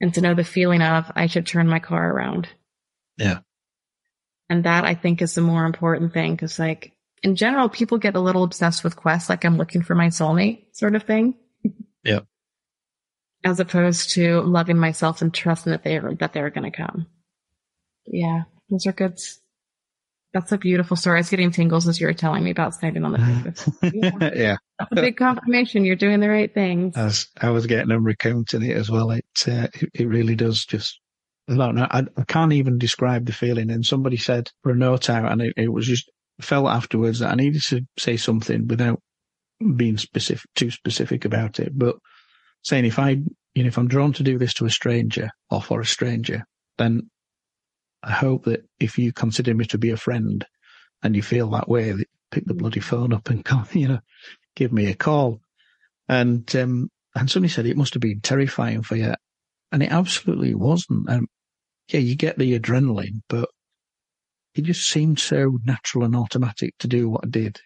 and 0.02 0.14
to 0.14 0.22
know 0.22 0.34
the 0.34 0.44
feeling 0.44 0.82
of, 0.82 1.12
I 1.16 1.28
should 1.28 1.46
turn 1.46 1.68
my 1.68 1.80
car 1.80 2.12
around. 2.12 2.50
Yeah. 3.18 3.40
And 4.50 4.66
that 4.66 4.84
I 4.84 4.96
think 4.96 5.22
is 5.22 5.34
the 5.36 5.42
more 5.42 5.66
important 5.66 6.14
thing 6.14 6.34
because 6.34 6.60
like 6.60 6.96
in 7.24 7.36
general, 7.36 7.70
people 7.70 7.98
get 7.98 8.16
a 8.16 8.20
little 8.20 8.44
obsessed 8.44 8.84
with 8.84 8.96
quests, 8.96 9.30
like 9.30 9.46
I'm 9.46 9.58
looking 9.58 9.82
for 9.82 9.96
my 9.96 10.08
soulmate 10.08 10.76
sort 10.76 10.96
of 10.96 11.04
thing. 11.04 11.36
Yeah. 12.04 12.20
As 13.44 13.60
opposed 13.60 14.12
to 14.12 14.42
loving 14.42 14.78
myself 14.78 15.24
and 15.24 15.34
trusting 15.34 15.72
that 15.72 15.84
they 15.84 15.98
are, 15.98 16.14
that 16.14 16.34
they're 16.34 16.52
going 16.52 16.72
to 16.72 16.78
come. 16.78 17.08
Yeah. 18.06 18.44
Those 18.70 18.86
are 18.86 18.92
good, 18.92 19.20
that's 20.36 20.52
a 20.52 20.58
beautiful 20.58 20.98
story. 20.98 21.15
I 21.15 21.21
was 21.21 21.30
getting 21.30 21.50
tingles 21.50 21.88
as 21.88 21.98
you 21.98 22.08
were 22.08 22.13
telling 22.13 22.43
me 22.43 22.52
about 22.52 22.74
standing 22.74 23.06
on 23.06 23.13
the 23.13 23.54
paper. 23.82 23.91
yeah. 23.95 24.32
yeah. 24.36 24.56
That's 24.78 24.91
a 24.91 24.95
big 24.95 25.15
confirmation. 25.15 25.86
You're 25.86 25.95
doing 25.95 26.19
the 26.19 26.28
right 26.28 26.54
things. 26.54 26.98
As 26.98 27.28
I 27.39 27.52
was 27.52 27.67
getting 27.67 27.88
them 27.88 28.04
recounting 28.04 28.62
it 28.62 28.76
as 28.76 28.91
well. 28.91 29.12
It, 29.12 29.24
uh, 29.48 29.69
it, 29.74 29.89
it 29.93 30.08
really 30.10 30.36
does 30.36 30.65
just, 30.65 31.00
I 31.48 31.56
don't 31.56 31.76
know. 31.76 31.88
I, 31.89 32.04
I, 32.17 32.24
can't 32.28 32.52
even 32.52 32.78
describe 32.78 33.26
the 33.26 33.32
feeling. 33.32 33.71
And 33.71 33.86
somebody 33.86 34.17
said 34.17 34.52
for 34.62 34.74
a 34.74 34.76
note 34.76 35.10
out 35.10 35.32
and 35.32 35.41
it, 35.41 35.54
it 35.56 35.71
was 35.71 35.88
just 35.88 36.12
felt 36.41 36.67
afterwards 36.67 37.19
that 37.19 37.32
I 37.32 37.36
needed 37.36 37.62
to 37.69 37.88
say 37.98 38.17
something 38.17 38.67
without 38.67 39.00
being 39.78 39.98
specific, 39.98 40.50
too 40.54 40.69
specific 40.69 41.24
about 41.24 41.62
it. 41.62 41.71
But 41.74 41.95
saying 42.62 42.84
if 42.84 43.00
I, 43.00 43.21
you 43.54 43.63
know, 43.63 43.67
if 43.67 43.78
I'm 43.78 43.88
drawn 43.88 44.12
to 44.12 44.24
do 44.24 44.38
this 44.38 44.54
to 44.56 44.65
a 44.65 44.69
stranger 44.69 45.30
or 45.50 45.62
for 45.62 45.80
a 45.80 45.86
stranger, 45.86 46.43
then 46.78 47.10
I 48.06 48.12
hope 48.12 48.46
that 48.46 48.63
if 48.80 49.00
you 49.00 49.12
consider 49.12 49.54
me 49.56 49.65
to 49.65 49.80
be 49.80 49.89
a 49.89 49.98
friend 49.98 50.46
and 51.02 51.15
you 51.15 51.24
feel 51.24 51.50
that 51.52 51.68
way, 51.68 51.91
that 51.91 52.08
pick 52.30 52.46
the 52.46 52.54
bloody 52.54 52.80
phone 52.80 53.12
up 53.12 53.30
and 53.30 53.44
come, 53.46 53.68
you 53.74 53.88
know, 53.88 54.00
give 54.56 54.72
me 54.72 54.86
a 54.88 54.96
call. 54.96 55.39
And, 56.08 56.56
um, 56.56 56.89
and 57.15 57.30
somebody 57.30 57.52
said 57.52 57.65
it 57.65 57.78
must 57.78 57.96
have 57.96 58.02
been 58.02 58.22
terrifying 58.22 58.84
for 58.84 58.96
you. 58.96 59.15
And 59.72 59.82
it 59.82 59.91
absolutely 59.91 60.54
wasn't. 60.54 61.10
Um, 61.10 61.28
yeah, 61.88 62.00
you 62.00 62.15
get 62.15 62.38
the 62.38 62.58
adrenaline, 62.60 63.22
but 63.28 63.50
it 64.54 64.63
just 64.63 64.88
seemed 64.88 65.20
so 65.20 65.58
natural 65.65 66.06
and 66.06 66.15
automatic 66.15 66.76
to 66.80 66.88
do 66.88 67.10
what 67.10 67.26
I 67.26 67.30
did. 67.30 67.60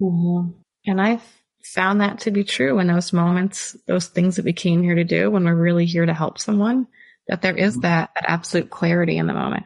Mm-hmm. 0.00 0.52
And 0.86 1.00
I've 1.00 1.22
found 1.62 2.00
that 2.00 2.20
to 2.20 2.30
be 2.30 2.44
true 2.44 2.78
in 2.78 2.86
those 2.86 3.12
moments, 3.12 3.76
those 3.86 4.06
things 4.06 4.36
that 4.36 4.44
we 4.44 4.52
came 4.54 4.82
here 4.82 4.94
to 4.94 5.04
do 5.04 5.30
when 5.30 5.44
we're 5.44 5.54
really 5.54 5.84
here 5.84 6.06
to 6.06 6.14
help 6.14 6.38
someone 6.38 6.86
that 7.28 7.42
there 7.42 7.56
is 7.56 7.78
that, 7.80 8.10
that 8.14 8.24
absolute 8.26 8.70
clarity 8.70 9.16
in 9.16 9.26
the 9.26 9.34
moment. 9.34 9.64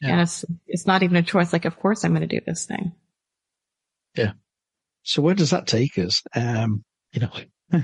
Yeah. 0.00 0.12
And 0.12 0.20
it's, 0.22 0.44
it's 0.66 0.86
not 0.86 1.02
even 1.02 1.16
a 1.16 1.22
choice. 1.22 1.52
Like, 1.52 1.64
of 1.64 1.78
course 1.78 2.04
I'm 2.04 2.14
going 2.14 2.28
to 2.28 2.38
do 2.38 2.44
this 2.44 2.66
thing. 2.66 2.92
Yeah. 4.16 4.32
So 5.02 5.22
where 5.22 5.34
does 5.34 5.50
that 5.50 5.66
take 5.66 5.98
us? 5.98 6.22
Um, 6.34 6.84
you 7.12 7.20
know, 7.20 7.80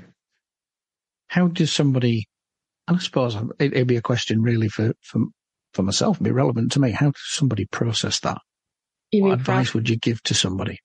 how 1.28 1.48
does 1.48 1.72
somebody, 1.72 2.26
and 2.88 2.96
I 2.96 3.00
suppose 3.00 3.36
it, 3.58 3.74
would 3.74 3.86
be 3.86 3.96
a 3.96 4.02
question 4.02 4.42
really 4.42 4.68
for, 4.68 4.92
for, 5.02 5.20
for 5.72 5.82
myself, 5.82 6.20
be 6.20 6.30
relevant 6.30 6.72
to 6.72 6.80
me. 6.80 6.90
How 6.90 7.06
does 7.06 7.22
somebody 7.26 7.66
process 7.66 8.20
that? 8.20 8.38
You 9.12 9.24
what 9.24 9.34
advice 9.34 9.74
would 9.74 9.88
you 9.88 9.96
give 9.96 10.22
to 10.24 10.34
somebody? 10.34 10.78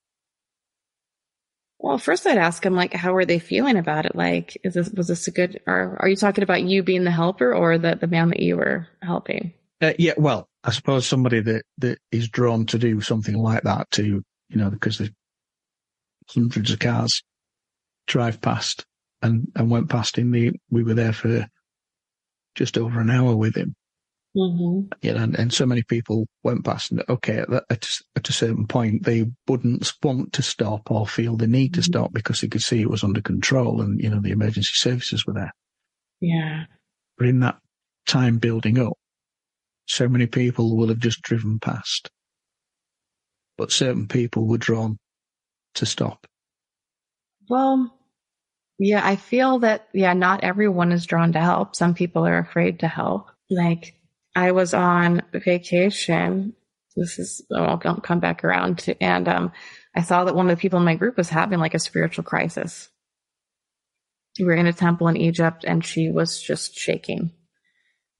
Well, 1.78 1.98
first 1.98 2.26
I'd 2.26 2.38
ask 2.38 2.62
them 2.62 2.74
like, 2.74 2.94
how 2.94 3.14
are 3.14 3.24
they 3.24 3.38
feeling 3.38 3.76
about 3.76 4.06
it? 4.06 4.16
Like, 4.16 4.56
is 4.64 4.74
this, 4.74 4.88
was 4.90 5.08
this 5.08 5.28
a 5.28 5.30
good, 5.30 5.60
or 5.66 5.96
are 6.00 6.08
you 6.08 6.16
talking 6.16 6.42
about 6.42 6.62
you 6.62 6.82
being 6.82 7.04
the 7.04 7.10
helper 7.10 7.54
or 7.54 7.78
the, 7.78 7.96
the 8.00 8.06
man 8.06 8.30
that 8.30 8.40
you 8.40 8.56
were 8.56 8.88
helping? 9.02 9.52
Uh, 9.80 9.92
yeah, 9.98 10.14
well, 10.16 10.48
I 10.64 10.70
suppose 10.70 11.06
somebody 11.06 11.40
that, 11.40 11.64
that 11.78 11.98
is 12.10 12.28
drawn 12.28 12.64
to 12.66 12.78
do 12.78 13.00
something 13.02 13.36
like 13.36 13.62
that 13.64 13.90
to, 13.92 14.04
you 14.04 14.56
know, 14.56 14.70
because 14.70 14.98
there's 14.98 15.10
hundreds 16.28 16.72
of 16.72 16.78
cars 16.78 17.22
drive 18.06 18.40
past 18.40 18.84
and, 19.20 19.48
and 19.54 19.70
went 19.70 19.90
past 19.90 20.16
him. 20.16 20.30
We, 20.30 20.58
we 20.70 20.82
were 20.82 20.94
there 20.94 21.12
for 21.12 21.46
just 22.54 22.78
over 22.78 23.00
an 23.00 23.10
hour 23.10 23.36
with 23.36 23.54
him. 23.54 23.76
Mm-hmm. 24.36 24.92
You 25.00 25.14
know, 25.14 25.22
and, 25.22 25.34
and 25.38 25.52
so 25.52 25.64
many 25.64 25.82
people 25.82 26.26
went 26.42 26.64
past 26.64 26.90
and 26.90 27.02
okay, 27.08 27.38
at, 27.38 27.48
at, 27.70 27.88
at 28.16 28.28
a 28.28 28.32
certain 28.32 28.66
point, 28.66 29.04
they 29.04 29.24
wouldn't 29.48 29.90
want 30.02 30.34
to 30.34 30.42
stop 30.42 30.90
or 30.90 31.06
feel 31.06 31.36
the 31.36 31.46
need 31.46 31.74
to 31.74 31.80
Mm-hmm. 31.80 31.92
stop 31.92 32.12
because 32.12 32.40
they 32.40 32.48
could 32.48 32.62
see 32.62 32.82
it 32.82 32.90
was 32.90 33.02
under 33.02 33.22
control 33.22 33.80
and, 33.80 34.00
you 34.00 34.10
know, 34.10 34.20
the 34.20 34.32
emergency 34.32 34.72
services 34.74 35.26
were 35.26 35.32
there. 35.32 35.52
Yeah. 36.20 36.64
But 37.16 37.28
in 37.28 37.40
that 37.40 37.56
time 38.06 38.38
building 38.38 38.78
up, 38.78 38.92
so 39.86 40.08
many 40.08 40.26
people 40.26 40.76
will 40.76 40.88
have 40.88 40.98
just 40.98 41.22
driven 41.22 41.58
past. 41.58 42.10
But 43.56 43.72
certain 43.72 44.06
people 44.06 44.46
were 44.46 44.58
drawn 44.58 44.98
to 45.76 45.86
stop. 45.86 46.26
Well, 47.48 47.96
yeah, 48.78 49.00
I 49.02 49.16
feel 49.16 49.60
that, 49.60 49.88
yeah, 49.94 50.12
not 50.12 50.44
everyone 50.44 50.92
is 50.92 51.06
drawn 51.06 51.32
to 51.32 51.40
help. 51.40 51.74
Some 51.74 51.94
people 51.94 52.26
are 52.26 52.38
afraid 52.38 52.80
to 52.80 52.88
help. 52.88 53.30
Like, 53.48 53.95
I 54.36 54.52
was 54.52 54.74
on 54.74 55.22
vacation. 55.32 56.52
This 56.94 57.18
is, 57.18 57.44
I'll 57.54 57.78
come- 57.78 58.00
come 58.00 58.20
back 58.20 58.44
around 58.44 58.78
to, 58.80 59.02
and, 59.02 59.26
um, 59.28 59.52
I 59.94 60.02
saw 60.02 60.24
that 60.24 60.34
one 60.34 60.48
of 60.48 60.56
the 60.56 60.60
people 60.60 60.78
in 60.78 60.84
my 60.84 60.94
group 60.94 61.16
was 61.16 61.30
having 61.30 61.58
like 61.58 61.74
a 61.74 61.78
spiritual 61.78 62.24
crisis. 62.24 62.90
We 64.38 64.44
were 64.44 64.54
in 64.54 64.66
a 64.66 64.72
temple 64.72 65.08
in 65.08 65.16
Egypt 65.16 65.64
and 65.66 65.84
she 65.84 66.10
was 66.10 66.40
just 66.40 66.74
shaking. 66.74 67.32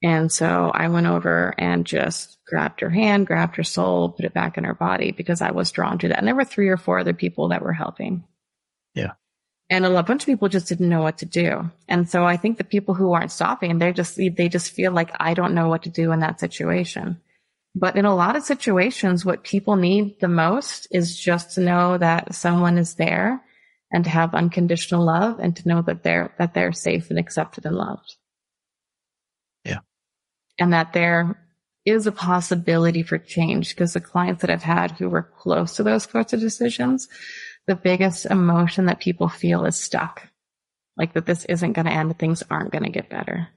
And 0.02 0.32
so 0.32 0.70
I 0.72 0.88
went 0.88 1.06
over 1.06 1.54
and 1.58 1.84
just 1.84 2.38
grabbed 2.46 2.80
her 2.80 2.90
hand, 2.90 3.26
grabbed 3.26 3.56
her 3.56 3.64
soul, 3.64 4.10
put 4.10 4.24
it 4.24 4.32
back 4.32 4.56
in 4.56 4.64
her 4.64 4.74
body 4.74 5.12
because 5.12 5.42
I 5.42 5.50
was 5.50 5.72
drawn 5.72 5.98
to 5.98 6.08
that. 6.08 6.18
And 6.18 6.26
there 6.26 6.34
were 6.34 6.44
three 6.44 6.68
or 6.68 6.76
four 6.78 6.98
other 6.98 7.12
people 7.12 7.48
that 7.48 7.62
were 7.62 7.72
helping. 7.72 8.24
And 9.68 9.84
a 9.84 10.02
bunch 10.02 10.22
of 10.22 10.26
people 10.26 10.48
just 10.48 10.68
didn't 10.68 10.88
know 10.88 11.02
what 11.02 11.18
to 11.18 11.26
do. 11.26 11.70
And 11.88 12.08
so 12.08 12.24
I 12.24 12.36
think 12.36 12.56
the 12.56 12.64
people 12.64 12.94
who 12.94 13.12
aren't 13.12 13.32
stopping, 13.32 13.78
they 13.78 13.92
just, 13.92 14.16
they 14.16 14.48
just 14.48 14.70
feel 14.70 14.92
like 14.92 15.10
I 15.18 15.34
don't 15.34 15.54
know 15.54 15.68
what 15.68 15.82
to 15.84 15.90
do 15.90 16.12
in 16.12 16.20
that 16.20 16.38
situation. 16.38 17.20
But 17.74 17.96
in 17.96 18.04
a 18.04 18.14
lot 18.14 18.36
of 18.36 18.44
situations, 18.44 19.24
what 19.24 19.42
people 19.42 19.76
need 19.76 20.20
the 20.20 20.28
most 20.28 20.86
is 20.90 21.18
just 21.18 21.54
to 21.54 21.60
know 21.60 21.98
that 21.98 22.34
someone 22.34 22.78
is 22.78 22.94
there 22.94 23.42
and 23.92 24.04
to 24.04 24.10
have 24.10 24.34
unconditional 24.34 25.04
love 25.04 25.40
and 25.40 25.54
to 25.56 25.68
know 25.68 25.82
that 25.82 26.02
they're, 26.02 26.32
that 26.38 26.54
they're 26.54 26.72
safe 26.72 27.10
and 27.10 27.18
accepted 27.18 27.66
and 27.66 27.76
loved. 27.76 28.16
Yeah. 29.64 29.80
And 30.58 30.72
that 30.72 30.92
there 30.92 31.42
is 31.84 32.06
a 32.06 32.12
possibility 32.12 33.02
for 33.02 33.18
change 33.18 33.70
because 33.70 33.92
the 33.92 34.00
clients 34.00 34.40
that 34.40 34.50
I've 34.50 34.62
had 34.62 34.92
who 34.92 35.08
were 35.08 35.22
close 35.22 35.76
to 35.76 35.82
those 35.82 36.04
sorts 36.04 36.32
of 36.32 36.40
decisions, 36.40 37.08
the 37.66 37.74
biggest 37.74 38.26
emotion 38.26 38.86
that 38.86 39.00
people 39.00 39.28
feel 39.28 39.64
is 39.64 39.76
stuck. 39.76 40.28
Like 40.96 41.12
that 41.14 41.26
this 41.26 41.44
isn't 41.44 41.74
going 41.74 41.86
to 41.86 41.92
end. 41.92 42.18
Things 42.18 42.42
aren't 42.50 42.72
going 42.72 42.84
to 42.84 42.90
get 42.90 43.10
better. 43.10 43.48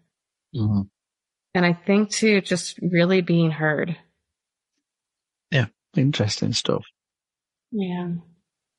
Mm-hmm. 0.55 0.81
And 1.53 1.65
I 1.65 1.73
think 1.73 2.09
too, 2.09 2.41
just 2.41 2.77
really 2.81 3.21
being 3.21 3.51
heard. 3.51 3.97
Yeah, 5.51 5.67
interesting 5.95 6.53
stuff. 6.53 6.85
Yeah. 7.71 8.09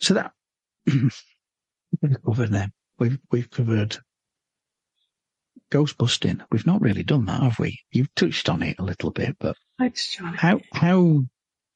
So 0.01 0.15
that 0.15 0.33
we've 0.87 2.23
covered 2.25 2.51
them. 2.51 2.73
We've 2.99 3.19
we've 3.31 3.51
covered 3.51 3.97
ghost 5.71 5.97
busting. 5.97 6.43
We've 6.51 6.67
not 6.67 6.81
really 6.81 7.03
done 7.03 7.25
that, 7.27 7.43
have 7.43 7.59
we? 7.59 7.81
You've 7.93 8.15
touched 8.15 8.49
on 8.49 8.63
it 8.63 8.79
a 8.79 8.85
little 8.85 9.11
bit, 9.11 9.37
but 9.39 9.57
how 10.37 10.61
how 10.73 11.25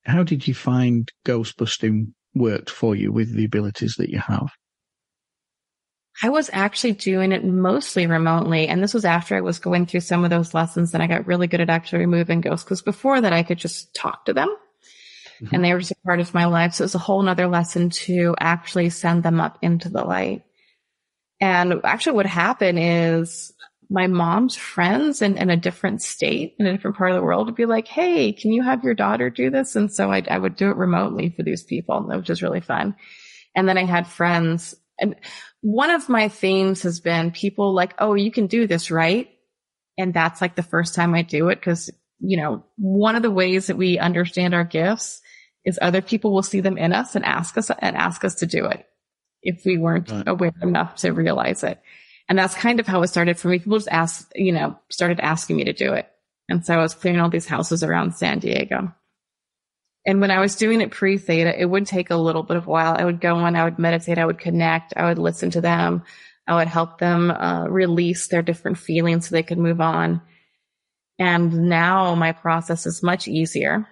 how 0.04 0.22
did 0.22 0.46
you 0.46 0.54
find 0.54 1.10
ghost 1.24 1.56
busting 1.56 2.14
worked 2.34 2.70
for 2.70 2.94
you 2.96 3.12
with 3.12 3.34
the 3.34 3.44
abilities 3.44 3.94
that 3.98 4.10
you 4.10 4.18
have? 4.18 4.50
I 6.22 6.28
was 6.28 6.48
actually 6.52 6.92
doing 6.92 7.32
it 7.32 7.44
mostly 7.44 8.06
remotely. 8.06 8.68
And 8.68 8.82
this 8.82 8.94
was 8.94 9.04
after 9.04 9.36
I 9.36 9.40
was 9.40 9.58
going 9.58 9.86
through 9.86 10.00
some 10.00 10.22
of 10.24 10.30
those 10.30 10.54
lessons 10.54 10.94
and 10.94 11.02
I 11.02 11.06
got 11.08 11.26
really 11.26 11.48
good 11.48 11.60
at 11.60 11.70
actually 11.70 12.00
removing 12.00 12.40
ghosts. 12.40 12.66
Cause 12.68 12.82
before 12.82 13.20
that 13.20 13.32
I 13.32 13.42
could 13.42 13.58
just 13.58 13.94
talk 13.94 14.26
to 14.26 14.32
them 14.32 14.54
Mhm. 15.40 15.52
and 15.52 15.64
they 15.64 15.72
were 15.72 15.80
just 15.80 15.90
a 15.92 16.06
part 16.06 16.20
of 16.20 16.32
my 16.32 16.44
life. 16.44 16.74
So 16.74 16.82
it 16.82 16.86
was 16.86 16.94
a 16.94 16.98
whole 16.98 17.20
nother 17.22 17.48
lesson 17.48 17.90
to 17.90 18.36
actually 18.38 18.90
send 18.90 19.24
them 19.24 19.40
up 19.40 19.58
into 19.62 19.88
the 19.88 20.04
light. 20.04 20.44
And 21.40 21.80
actually 21.82 22.14
what 22.14 22.26
happened 22.26 22.78
is 22.80 23.52
my 23.94 24.08
mom's 24.08 24.56
friends 24.56 25.22
in, 25.22 25.38
in 25.38 25.50
a 25.50 25.56
different 25.56 26.02
state, 26.02 26.56
in 26.58 26.66
a 26.66 26.72
different 26.72 26.96
part 26.96 27.10
of 27.12 27.16
the 27.16 27.22
world 27.22 27.46
would 27.46 27.54
be 27.54 27.64
like, 27.64 27.86
Hey, 27.86 28.32
can 28.32 28.50
you 28.50 28.62
have 28.62 28.82
your 28.82 28.94
daughter 28.94 29.30
do 29.30 29.50
this? 29.50 29.76
And 29.76 29.90
so 29.92 30.10
I, 30.10 30.22
I 30.28 30.36
would 30.36 30.56
do 30.56 30.68
it 30.70 30.76
remotely 30.76 31.30
for 31.30 31.44
these 31.44 31.62
people, 31.62 32.02
which 32.02 32.28
was 32.28 32.42
really 32.42 32.60
fun. 32.60 32.96
And 33.54 33.68
then 33.68 33.78
I 33.78 33.84
had 33.84 34.08
friends 34.08 34.74
and 34.98 35.14
one 35.60 35.90
of 35.90 36.08
my 36.08 36.28
themes 36.28 36.82
has 36.82 37.00
been 37.00 37.30
people 37.30 37.72
like, 37.72 37.94
Oh, 37.98 38.14
you 38.14 38.32
can 38.32 38.48
do 38.48 38.66
this, 38.66 38.90
right? 38.90 39.30
And 39.96 40.12
that's 40.12 40.40
like 40.40 40.56
the 40.56 40.62
first 40.64 40.96
time 40.96 41.14
I 41.14 41.22
do 41.22 41.48
it. 41.48 41.62
Cause, 41.62 41.88
you 42.18 42.36
know, 42.36 42.64
one 42.76 43.14
of 43.14 43.22
the 43.22 43.30
ways 43.30 43.68
that 43.68 43.76
we 43.76 43.98
understand 43.98 44.54
our 44.54 44.64
gifts 44.64 45.22
is 45.64 45.78
other 45.80 46.02
people 46.02 46.32
will 46.32 46.42
see 46.42 46.60
them 46.60 46.78
in 46.78 46.92
us 46.92 47.14
and 47.14 47.24
ask 47.24 47.56
us 47.56 47.70
and 47.78 47.96
ask 47.96 48.24
us 48.24 48.36
to 48.36 48.46
do 48.46 48.66
it 48.66 48.86
if 49.42 49.62
we 49.64 49.78
weren't 49.78 50.10
Right. 50.10 50.26
aware 50.26 50.54
enough 50.62 50.96
to 50.96 51.12
realize 51.12 51.62
it. 51.62 51.80
And 52.28 52.38
that's 52.38 52.54
kind 52.54 52.80
of 52.80 52.86
how 52.86 53.02
it 53.02 53.08
started 53.08 53.38
for 53.38 53.48
me. 53.48 53.58
People 53.58 53.76
just 53.78 53.88
asked, 53.88 54.32
you 54.34 54.52
know, 54.52 54.78
started 54.90 55.20
asking 55.20 55.56
me 55.56 55.64
to 55.64 55.72
do 55.72 55.92
it. 55.92 56.10
And 56.48 56.64
so 56.64 56.74
I 56.74 56.82
was 56.82 56.94
clearing 56.94 57.20
all 57.20 57.30
these 57.30 57.46
houses 57.46 57.82
around 57.82 58.14
San 58.14 58.38
Diego. 58.38 58.94
And 60.06 60.20
when 60.20 60.30
I 60.30 60.40
was 60.40 60.56
doing 60.56 60.80
it 60.80 60.90
pre 60.90 61.16
theta, 61.18 61.58
it 61.58 61.64
would 61.64 61.86
take 61.86 62.10
a 62.10 62.16
little 62.16 62.42
bit 62.42 62.56
of 62.56 62.66
while. 62.66 62.94
I 62.98 63.04
would 63.04 63.20
go 63.20 63.46
in, 63.46 63.56
I 63.56 63.64
would 63.64 63.78
meditate, 63.78 64.18
I 64.18 64.26
would 64.26 64.38
connect, 64.38 64.94
I 64.96 65.06
would 65.06 65.18
listen 65.18 65.50
to 65.52 65.60
them. 65.60 66.02
I 66.46 66.56
would 66.56 66.68
help 66.68 66.98
them 66.98 67.30
uh, 67.30 67.66
release 67.68 68.28
their 68.28 68.42
different 68.42 68.76
feelings 68.76 69.28
so 69.28 69.34
they 69.34 69.42
could 69.42 69.58
move 69.58 69.80
on. 69.80 70.20
And 71.18 71.68
now 71.70 72.14
my 72.14 72.32
process 72.32 72.84
is 72.86 73.02
much 73.02 73.28
easier. 73.28 73.88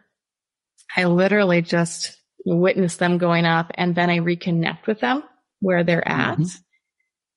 I 0.94 1.04
literally 1.04 1.62
just 1.62 2.18
witness 2.44 2.96
them 2.96 3.16
going 3.18 3.46
up 3.46 3.70
and 3.76 3.94
then 3.94 4.10
I 4.10 4.18
reconnect 4.18 4.86
with 4.86 5.00
them 5.00 5.22
where 5.60 5.84
they're 5.84 6.06
at 6.06 6.38
Mhm. 6.38 6.60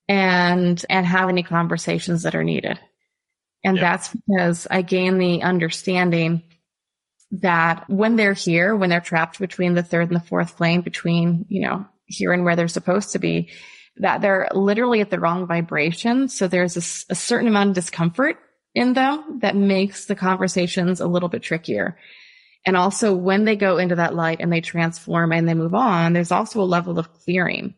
And, 0.07 0.83
and 0.89 1.05
have 1.05 1.29
any 1.29 1.43
conversations 1.43 2.23
that 2.23 2.35
are 2.35 2.43
needed. 2.43 2.79
And 3.63 3.77
Yeah. 3.77 3.81
that's 3.81 4.09
because 4.13 4.67
I 4.69 4.81
gain 4.81 5.17
the 5.17 5.41
understanding 5.41 6.43
that 7.31 7.89
when 7.89 8.15
they're 8.15 8.33
here, 8.33 8.75
when 8.75 8.89
they're 8.89 8.99
trapped 9.01 9.39
between 9.39 9.73
the 9.73 9.83
third 9.83 10.09
and 10.09 10.15
the 10.15 10.25
fourth 10.25 10.55
plane, 10.57 10.81
between, 10.81 11.45
you 11.49 11.61
know, 11.61 11.85
here 12.05 12.31
and 12.31 12.45
where 12.45 12.55
they're 12.55 12.67
supposed 12.67 13.13
to 13.13 13.19
be, 13.19 13.49
that 13.97 14.21
they're 14.21 14.49
literally 14.53 15.01
at 15.01 15.09
the 15.09 15.19
wrong 15.19 15.47
vibration. 15.47 16.29
So 16.29 16.47
there's 16.47 16.77
a 16.77 17.15
certain 17.15 17.47
amount 17.47 17.69
of 17.69 17.75
discomfort 17.75 18.37
in 18.75 18.93
them 18.93 19.39
that 19.41 19.55
makes 19.55 20.05
the 20.05 20.15
conversations 20.15 20.99
a 20.99 21.07
little 21.07 21.29
bit 21.29 21.41
trickier. 21.41 21.97
And 22.65 22.75
also 22.75 23.15
when 23.15 23.45
they 23.45 23.55
go 23.55 23.77
into 23.77 23.95
that 23.95 24.15
light 24.15 24.41
and 24.41 24.51
they 24.51 24.61
transform 24.61 25.31
and 25.31 25.47
they 25.47 25.53
move 25.53 25.73
on, 25.73 26.13
there's 26.13 26.31
also 26.31 26.61
a 26.61 26.63
level 26.63 26.99
of 26.99 27.13
clearing. 27.13 27.75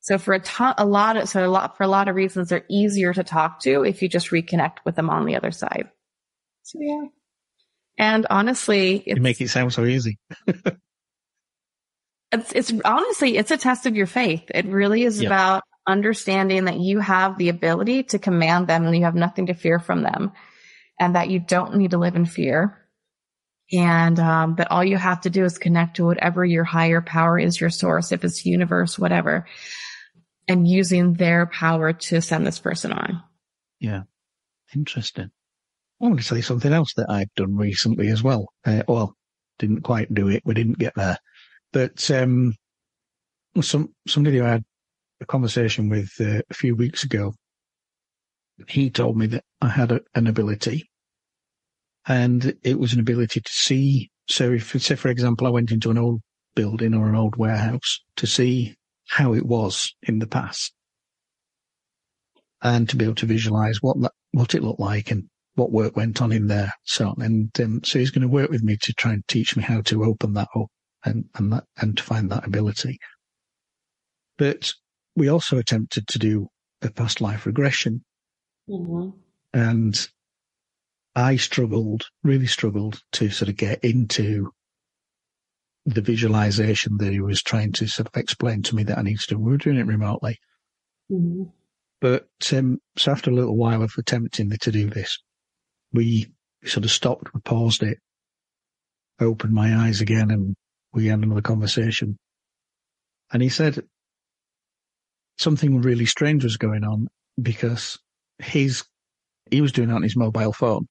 So 0.00 0.16
for 0.18 0.32
a 0.34 0.40
ton, 0.40 0.74
a 0.78 0.86
lot 0.86 1.16
of, 1.16 1.28
so 1.28 1.44
a 1.44 1.48
lot, 1.48 1.76
for 1.76 1.84
a 1.84 1.88
lot 1.88 2.08
of 2.08 2.14
reasons, 2.16 2.48
they're 2.48 2.64
easier 2.70 3.12
to 3.12 3.22
talk 3.22 3.60
to 3.60 3.82
if 3.84 4.00
you 4.02 4.08
just 4.08 4.30
reconnect 4.30 4.78
with 4.84 4.96
them 4.96 5.10
on 5.10 5.26
the 5.26 5.36
other 5.36 5.50
side. 5.50 5.90
So 6.62 6.78
yeah. 6.80 7.04
And 7.98 8.26
honestly, 8.30 8.96
it's, 9.04 9.16
You 9.16 9.22
make 9.22 9.40
it 9.40 9.48
sound 9.50 9.72
so 9.74 9.84
easy. 9.84 10.18
it's, 12.32 12.52
it's 12.52 12.72
honestly, 12.84 13.36
it's 13.36 13.50
a 13.50 13.56
test 13.58 13.86
of 13.86 13.94
your 13.96 14.06
faith. 14.06 14.44
It 14.54 14.66
really 14.66 15.02
is 15.04 15.20
Yeah. 15.20 15.28
about 15.28 15.62
understanding 15.86 16.64
that 16.66 16.78
you 16.78 17.00
have 17.00 17.36
the 17.36 17.48
ability 17.48 18.04
to 18.04 18.18
command 18.18 18.68
them 18.68 18.86
and 18.86 18.96
you 18.96 19.04
have 19.04 19.14
nothing 19.14 19.46
to 19.46 19.54
fear 19.54 19.78
from 19.78 20.02
them 20.02 20.32
and 20.98 21.14
that 21.16 21.28
you 21.28 21.40
don't 21.40 21.76
need 21.76 21.90
to 21.90 21.98
live 21.98 22.16
in 22.16 22.26
fear. 22.26 22.76
And 23.72 24.18
um, 24.18 24.56
that 24.56 24.70
all 24.70 24.82
you 24.84 24.96
have 24.96 25.20
to 25.22 25.30
do 25.30 25.44
is 25.44 25.58
connect 25.58 25.96
to 25.96 26.04
whatever 26.04 26.44
your 26.44 26.64
higher 26.64 27.00
power 27.00 27.38
is, 27.38 27.60
your 27.60 27.70
source, 27.70 28.10
if 28.12 28.24
it's 28.24 28.44
universe, 28.44 28.98
whatever, 28.98 29.46
and 30.50 30.66
using 30.66 31.12
their 31.12 31.46
power 31.46 31.92
to 31.92 32.20
send 32.20 32.44
this 32.44 32.58
person 32.58 32.92
on. 32.92 33.22
Yeah. 33.78 34.02
Interesting. 34.74 35.30
I 36.00 36.04
want 36.04 36.20
to 36.20 36.26
tell 36.26 36.38
you 36.38 36.42
something 36.42 36.72
else 36.72 36.92
that 36.94 37.08
I've 37.08 37.32
done 37.36 37.56
recently 37.56 38.08
as 38.08 38.20
well. 38.20 38.48
Uh, 38.66 38.82
well, 38.88 39.14
didn't 39.60 39.82
quite 39.82 40.12
do 40.12 40.26
it. 40.26 40.42
We 40.44 40.54
didn't 40.54 40.78
get 40.78 40.94
there. 40.96 41.18
But 41.72 42.10
um, 42.10 42.54
some 43.60 43.94
somebody 44.08 44.38
who 44.38 44.44
I 44.44 44.50
had 44.50 44.64
a 45.20 45.26
conversation 45.26 45.88
with 45.88 46.10
uh, 46.20 46.42
a 46.50 46.54
few 46.54 46.74
weeks 46.74 47.04
ago, 47.04 47.32
he 48.66 48.90
told 48.90 49.16
me 49.16 49.26
that 49.28 49.44
I 49.60 49.68
had 49.68 49.92
a, 49.92 50.00
an 50.16 50.26
ability, 50.26 50.90
and 52.08 52.56
it 52.64 52.80
was 52.80 52.92
an 52.92 52.98
ability 52.98 53.40
to 53.40 53.52
see. 53.52 54.10
So, 54.28 54.50
if 54.50 54.82
say 54.82 54.96
for 54.96 55.10
example, 55.10 55.46
I 55.46 55.50
went 55.50 55.70
into 55.70 55.90
an 55.90 55.98
old 55.98 56.22
building 56.56 56.92
or 56.92 57.08
an 57.08 57.14
old 57.14 57.36
warehouse 57.36 58.00
to 58.16 58.26
see 58.26 58.74
how 59.10 59.34
it 59.34 59.44
was 59.44 59.94
in 60.04 60.20
the 60.20 60.26
past, 60.26 60.72
and 62.62 62.88
to 62.88 62.96
be 62.96 63.04
able 63.04 63.16
to 63.16 63.26
visualize 63.26 63.82
what 63.82 64.00
that, 64.00 64.12
what 64.32 64.54
it 64.54 64.62
looked 64.62 64.80
like 64.80 65.10
and 65.10 65.24
what 65.56 65.72
work 65.72 65.96
went 65.96 66.22
on 66.22 66.32
in 66.32 66.46
there. 66.46 66.72
So, 66.84 67.14
and 67.18 67.50
um, 67.60 67.82
so 67.84 67.98
he's 67.98 68.10
going 68.10 68.22
to 68.22 68.28
work 68.28 68.50
with 68.50 68.62
me 68.62 68.76
to 68.82 68.92
try 68.94 69.12
and 69.12 69.26
teach 69.26 69.56
me 69.56 69.62
how 69.62 69.80
to 69.82 70.04
open 70.04 70.34
that 70.34 70.48
up 70.56 70.68
and 71.04 71.24
and 71.34 71.52
that 71.52 71.64
and 71.80 71.96
to 71.96 72.02
find 72.02 72.30
that 72.30 72.46
ability. 72.46 72.98
But 74.38 74.72
we 75.16 75.28
also 75.28 75.58
attempted 75.58 76.06
to 76.08 76.18
do 76.18 76.48
a 76.82 76.90
past 76.90 77.20
life 77.20 77.46
regression, 77.46 78.04
Mm-hmm. 78.68 79.10
and 79.52 80.08
I 81.16 81.36
struggled, 81.36 82.04
really 82.22 82.46
struggled 82.46 83.00
to 83.12 83.30
sort 83.30 83.48
of 83.48 83.56
get 83.56 83.82
into 83.84 84.52
the 85.86 86.00
visualization 86.00 86.98
that 86.98 87.12
he 87.12 87.20
was 87.20 87.42
trying 87.42 87.72
to 87.72 87.86
sort 87.86 88.08
of 88.08 88.16
explain 88.20 88.62
to 88.62 88.76
me 88.76 88.82
that 88.84 88.98
I 88.98 89.02
needed 89.02 89.20
to 89.20 89.34
do. 89.34 89.38
We 89.38 89.50
were 89.50 89.56
doing 89.56 89.78
it 89.78 89.86
remotely. 89.86 90.38
Mm-hmm. 91.10 91.44
But 92.00 92.28
um, 92.54 92.78
so 92.96 93.12
after 93.12 93.30
a 93.30 93.34
little 93.34 93.56
while 93.56 93.82
of 93.82 93.92
attempting 93.98 94.50
to 94.50 94.72
do 94.72 94.88
this, 94.88 95.18
we 95.92 96.32
sort 96.64 96.84
of 96.84 96.90
stopped, 96.90 97.34
we 97.34 97.40
paused 97.40 97.82
it, 97.82 97.98
I 99.20 99.24
opened 99.24 99.52
my 99.52 99.76
eyes 99.76 100.00
again, 100.00 100.30
and 100.30 100.56
we 100.94 101.06
had 101.06 101.18
another 101.18 101.42
conversation. 101.42 102.18
And 103.32 103.42
he 103.42 103.48
said 103.48 103.84
something 105.38 105.82
really 105.82 106.06
strange 106.06 106.44
was 106.44 106.56
going 106.56 106.84
on 106.84 107.08
because 107.40 107.98
his 108.38 108.84
he 109.50 109.60
was 109.60 109.72
doing 109.72 109.90
it 109.90 109.94
on 109.94 110.02
his 110.02 110.16
mobile 110.16 110.52
phone. 110.52 110.86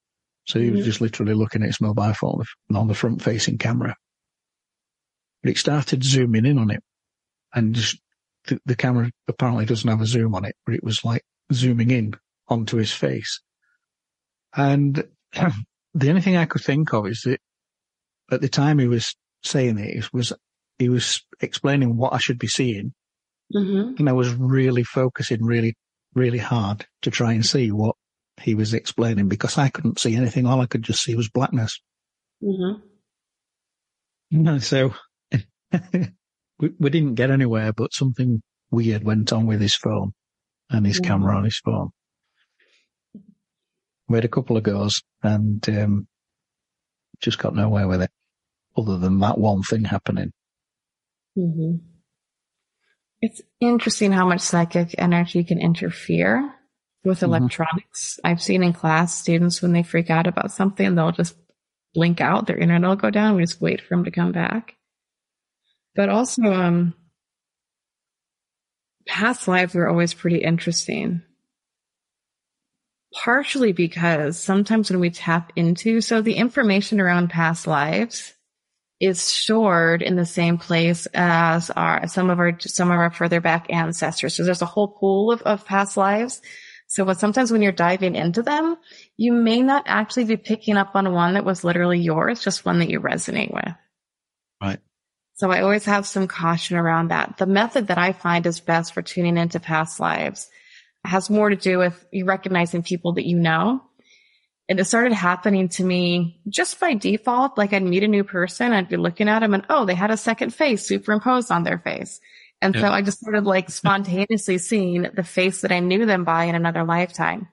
So 0.45 0.59
he 0.59 0.69
was 0.69 0.81
mm-hmm. 0.81 0.85
just 0.85 1.01
literally 1.01 1.33
looking 1.33 1.63
at 1.63 1.67
his 1.67 1.81
mobile 1.81 2.13
phone 2.13 2.43
on 2.73 2.87
the 2.87 2.93
front 2.93 3.21
facing 3.21 3.57
camera. 3.57 3.95
But 5.41 5.51
it 5.51 5.57
started 5.57 6.03
zooming 6.03 6.45
in 6.45 6.57
on 6.57 6.71
it 6.71 6.83
and 7.53 7.75
the, 8.47 8.59
the 8.65 8.75
camera 8.75 9.11
apparently 9.27 9.65
doesn't 9.65 9.89
have 9.89 10.01
a 10.01 10.05
zoom 10.05 10.35
on 10.35 10.45
it, 10.45 10.55
but 10.65 10.75
it 10.75 10.83
was 10.83 11.03
like 11.03 11.23
zooming 11.51 11.91
in 11.91 12.13
onto 12.47 12.77
his 12.77 12.91
face. 12.91 13.41
And 14.55 15.03
the 15.33 16.09
only 16.09 16.21
thing 16.21 16.37
I 16.37 16.45
could 16.45 16.63
think 16.63 16.93
of 16.93 17.07
is 17.07 17.21
that 17.25 17.39
at 18.31 18.41
the 18.41 18.49
time 18.49 18.79
he 18.79 18.87
was 18.87 19.15
saying 19.43 19.77
it, 19.77 19.97
it 19.97 20.13
was 20.13 20.33
he 20.77 20.89
was 20.89 21.25
explaining 21.41 21.97
what 21.97 22.13
I 22.13 22.19
should 22.19 22.39
be 22.39 22.47
seeing, 22.47 22.93
mm-hmm. 23.53 23.95
and 23.97 24.09
I 24.09 24.13
was 24.13 24.33
really 24.33 24.83
focusing 24.83 25.43
really, 25.43 25.75
really 26.13 26.37
hard 26.37 26.85
to 27.01 27.11
try 27.11 27.33
and 27.33 27.45
see 27.45 27.71
what 27.71 27.95
he 28.39 28.55
was 28.55 28.73
explaining 28.73 29.27
because 29.27 29.57
I 29.57 29.67
couldn't 29.69 29.99
see 29.99 30.15
anything. 30.15 30.45
All 30.45 30.61
I 30.61 30.67
could 30.67 30.83
just 30.83 31.03
see 31.03 31.15
was 31.15 31.29
blackness. 31.29 31.81
Mm-hmm. 32.43 32.85
So 34.59 34.93
we, 36.59 36.71
we 36.79 36.89
didn't 36.89 37.15
get 37.15 37.31
anywhere, 37.31 37.73
but 37.73 37.93
something 37.93 38.41
weird 38.71 39.03
went 39.03 39.31
on 39.33 39.45
with 39.45 39.61
his 39.61 39.75
phone 39.75 40.13
and 40.69 40.85
his 40.85 40.99
mm-hmm. 40.99 41.11
camera 41.11 41.37
on 41.37 41.43
his 41.43 41.59
phone. 41.59 41.89
We 44.07 44.17
had 44.17 44.25
a 44.25 44.29
couple 44.29 44.57
of 44.57 44.63
goes 44.63 45.01
and 45.21 45.67
um, 45.69 46.07
just 47.21 47.37
got 47.37 47.55
nowhere 47.55 47.87
with 47.87 48.01
it, 48.01 48.11
other 48.75 48.97
than 48.97 49.19
that 49.19 49.37
one 49.37 49.61
thing 49.61 49.83
happening. 49.85 50.31
Mm-hmm. 51.37 51.85
It's 53.21 53.41
interesting 53.59 54.11
how 54.11 54.27
much 54.27 54.41
psychic 54.41 54.95
energy 54.97 55.43
can 55.43 55.59
interfere 55.59 56.53
with 57.03 57.19
mm-hmm. 57.19 57.25
electronics. 57.25 58.15
Mm-hmm. 58.15 58.27
I've 58.27 58.41
seen 58.41 58.63
in 58.63 58.73
class 58.73 59.15
students 59.15 59.61
when 59.61 59.73
they 59.73 59.83
freak 59.83 60.09
out 60.09 60.27
about 60.27 60.51
something, 60.51 60.95
they'll 60.95 61.11
just 61.11 61.35
blink 61.93 62.21
out, 62.21 62.47
their 62.47 62.57
internet 62.57 62.87
will 62.87 62.95
go 62.95 63.09
down. 63.09 63.35
We 63.35 63.43
just 63.43 63.61
wait 63.61 63.81
for 63.81 63.95
them 63.95 64.05
to 64.05 64.11
come 64.11 64.31
back. 64.31 64.75
But 65.95 66.09
also, 66.09 66.43
um, 66.43 66.93
past 69.07 69.47
lives 69.47 69.75
are 69.75 69.87
always 69.87 70.13
pretty 70.13 70.37
interesting. 70.37 71.21
Partially 73.13 73.73
because 73.73 74.37
sometimes 74.39 74.91
when 74.91 74.99
we 74.99 75.09
tap 75.09 75.51
into, 75.55 75.99
so 75.99 76.21
the 76.21 76.35
information 76.35 77.01
around 77.01 77.29
past 77.31 77.65
lives 77.65 78.33
is 78.99 79.19
stored 79.19 80.01
in 80.01 80.15
the 80.15 80.25
same 80.25 80.57
place 80.57 81.07
as 81.13 81.71
our, 81.71 82.07
some 82.07 82.29
of 82.29 82.39
our, 82.39 82.59
some 82.59 82.91
of 82.91 82.99
our 82.99 83.11
further 83.11 83.41
back 83.41 83.65
ancestors. 83.69 84.35
So 84.35 84.43
there's 84.43 84.61
a 84.61 84.67
whole 84.67 84.89
pool 84.89 85.31
of, 85.31 85.41
of 85.41 85.65
past 85.65 85.97
lives. 85.97 86.41
So 86.87 87.03
what 87.03 87.19
sometimes 87.19 87.51
when 87.51 87.61
you're 87.61 87.71
diving 87.71 88.15
into 88.15 88.41
them, 88.43 88.75
you 89.15 89.31
may 89.31 89.61
not 89.61 89.83
actually 89.87 90.25
be 90.25 90.37
picking 90.37 90.77
up 90.77 90.91
on 90.95 91.13
one 91.13 91.33
that 91.33 91.45
was 91.45 91.63
literally 91.63 91.99
yours, 91.99 92.43
just 92.43 92.65
one 92.65 92.79
that 92.79 92.89
you 92.89 92.99
resonate 92.99 93.53
with. 93.53 93.73
So 95.39 95.49
I 95.49 95.61
always 95.61 95.85
have 95.85 96.05
some 96.05 96.27
caution 96.27 96.75
around 96.75 97.11
that. 97.11 97.37
The 97.37 97.45
method 97.45 97.87
that 97.87 97.97
I 97.97 98.11
find 98.11 98.45
is 98.45 98.59
best 98.59 98.93
for 98.93 99.01
tuning 99.01 99.37
into 99.37 99.61
past 99.61 99.97
lives 99.97 100.49
has 101.05 101.29
more 101.29 101.49
to 101.49 101.55
do 101.55 101.77
with 101.77 102.05
you 102.11 102.25
recognizing 102.25 102.83
people 102.83 103.13
that 103.13 103.25
you 103.25 103.39
know. 103.39 103.81
And 104.67 104.81
it 104.81 104.83
started 104.83 105.13
happening 105.13 105.69
to 105.69 105.83
me 105.85 106.41
just 106.49 106.77
by 106.77 106.93
default. 106.93 107.57
Like 107.57 107.71
I'd 107.71 107.83
meet 107.83 108.03
a 108.03 108.09
new 108.09 108.25
person, 108.25 108.73
I'd 108.73 108.89
be 108.89 108.97
looking 108.97 109.29
at 109.29 109.39
them 109.39 109.53
and, 109.53 109.65
oh, 109.69 109.85
they 109.85 109.95
had 109.95 110.11
a 110.11 110.17
second 110.17 110.53
face 110.53 110.85
superimposed 110.85 111.51
on 111.51 111.63
their 111.63 111.79
face. 111.79 112.19
And 112.61 112.75
yeah. 112.75 112.81
so 112.81 112.87
I 112.89 113.01
just 113.01 113.21
started 113.21 113.45
like 113.45 113.69
spontaneously 113.69 114.57
seeing 114.57 115.03
the 115.03 115.23
face 115.23 115.61
that 115.61 115.71
I 115.71 115.79
knew 115.79 116.05
them 116.05 116.25
by 116.25 116.43
in 116.43 116.55
another 116.55 116.83
lifetime. 116.83 117.47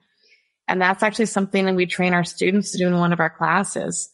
And 0.67 0.81
that's 0.81 1.03
actually 1.03 1.27
something 1.27 1.63
that 1.63 1.75
we 1.75 1.85
train 1.85 2.13
our 2.13 2.25
students 2.25 2.71
to 2.71 2.79
do 2.79 2.87
in 2.87 2.97
one 2.97 3.13
of 3.13 3.21
our 3.21 3.29
classes 3.29 4.09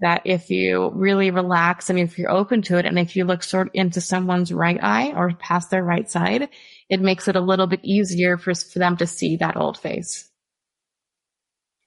that 0.00 0.22
if 0.24 0.50
you 0.50 0.90
really 0.94 1.30
relax 1.30 1.88
and 1.88 1.98
if 1.98 2.18
you're 2.18 2.30
open 2.30 2.62
to 2.62 2.76
it 2.76 2.84
and 2.84 2.98
if 2.98 3.16
you 3.16 3.24
look 3.24 3.42
sort 3.42 3.70
into 3.74 4.00
someone's 4.00 4.52
right 4.52 4.82
eye 4.82 5.12
or 5.16 5.32
past 5.32 5.70
their 5.70 5.82
right 5.82 6.10
side, 6.10 6.48
it 6.90 7.00
makes 7.00 7.28
it 7.28 7.36
a 7.36 7.40
little 7.40 7.66
bit 7.66 7.80
easier 7.82 8.36
for, 8.36 8.54
for 8.54 8.78
them 8.78 8.96
to 8.98 9.06
see 9.06 9.36
that 9.36 9.56
old 9.56 9.78
face 9.78 10.28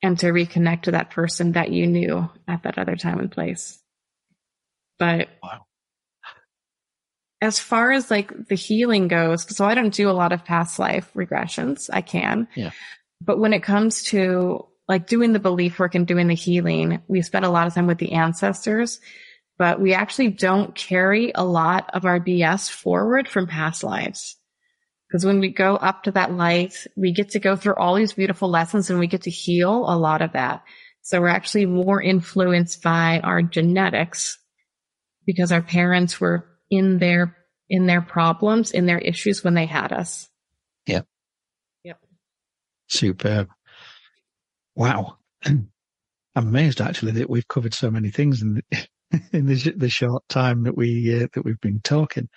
and 0.01 0.17
to 0.19 0.27
reconnect 0.27 0.83
to 0.83 0.91
that 0.91 1.11
person 1.11 1.51
that 1.51 1.71
you 1.71 1.85
knew 1.85 2.29
at 2.47 2.63
that 2.63 2.79
other 2.79 2.95
time 2.95 3.19
and 3.19 3.31
place. 3.31 3.79
But 4.97 5.29
wow. 5.43 5.65
as 7.41 7.59
far 7.59 7.91
as 7.91 8.09
like 8.09 8.47
the 8.47 8.55
healing 8.55 9.07
goes, 9.07 9.55
so 9.55 9.65
I 9.65 9.75
don't 9.75 9.93
do 9.93 10.09
a 10.09 10.11
lot 10.11 10.31
of 10.31 10.45
past 10.45 10.79
life 10.79 11.11
regressions. 11.15 11.89
I 11.91 12.01
can. 12.01 12.47
Yeah. 12.55 12.71
But 13.21 13.39
when 13.39 13.53
it 13.53 13.63
comes 13.63 14.03
to 14.05 14.65
like 14.89 15.05
doing 15.05 15.33
the 15.33 15.39
belief 15.39 15.77
work 15.77 15.93
and 15.93 16.07
doing 16.07 16.27
the 16.27 16.33
healing, 16.33 17.01
we 17.07 17.21
spend 17.21 17.45
a 17.45 17.49
lot 17.49 17.67
of 17.67 17.75
time 17.75 17.85
with 17.85 17.99
the 17.99 18.13
ancestors, 18.13 18.99
but 19.59 19.79
we 19.79 19.93
actually 19.93 20.29
don't 20.29 20.73
carry 20.73 21.31
a 21.33 21.45
lot 21.45 21.91
of 21.93 22.05
our 22.05 22.19
BS 22.19 22.71
forward 22.71 23.27
from 23.27 23.45
past 23.45 23.83
lives. 23.83 24.35
Because 25.07 25.23
when 25.25 25.39
we 25.39 25.49
go 25.49 25.75
up 25.75 26.03
to 26.03 26.11
that 26.11 26.33
light, 26.33 26.87
we 26.95 27.13
get 27.13 27.29
to 27.29 27.39
go 27.39 27.55
through 27.55 27.75
all 27.75 27.95
these 27.95 28.13
beautiful 28.13 28.49
lessons 28.49 28.89
and 28.89 28.99
we 28.99 29.05
get 29.05 29.23
to 29.23 29.29
heal 29.29 29.85
a 29.87 29.95
lot 29.95 30.23
of 30.23 30.33
that. 30.33 30.63
So 31.03 31.21
we're 31.21 31.27
actually 31.27 31.67
more 31.67 32.01
influenced 32.01 32.81
by 32.81 33.19
our 33.23 33.43
genetics 33.43 34.39
because 35.25 35.51
our 35.51 35.61
parents 35.61 36.19
were 36.19 36.45
in 36.71 36.97
their, 36.97 37.37
in 37.69 37.85
their 37.85 38.01
problems, 38.01 38.71
in 38.71 38.87
their 38.87 38.99
issues 38.99 39.43
when 39.43 39.53
they 39.53 39.67
had 39.67 39.93
us. 39.93 40.27
Yep. 40.87 41.05
Yep. 41.83 41.99
Superb. 42.87 43.49
Wow. 44.75 45.17
I'm 45.45 45.69
amazed 46.35 46.81
actually 46.81 47.13
that 47.13 47.29
we've 47.29 47.47
covered 47.47 47.73
so 47.73 47.91
many 47.91 48.09
things 48.09 48.41
in 48.41 48.55
the, 48.55 48.87
in 49.31 49.45
the, 49.45 49.73
the 49.75 49.89
short 49.89 50.23
time 50.29 50.63
that 50.63 50.77
we 50.77 51.23
uh, 51.23 51.27
that 51.33 51.43
we've 51.43 51.61
been 51.61 51.81
talking. 51.83 52.29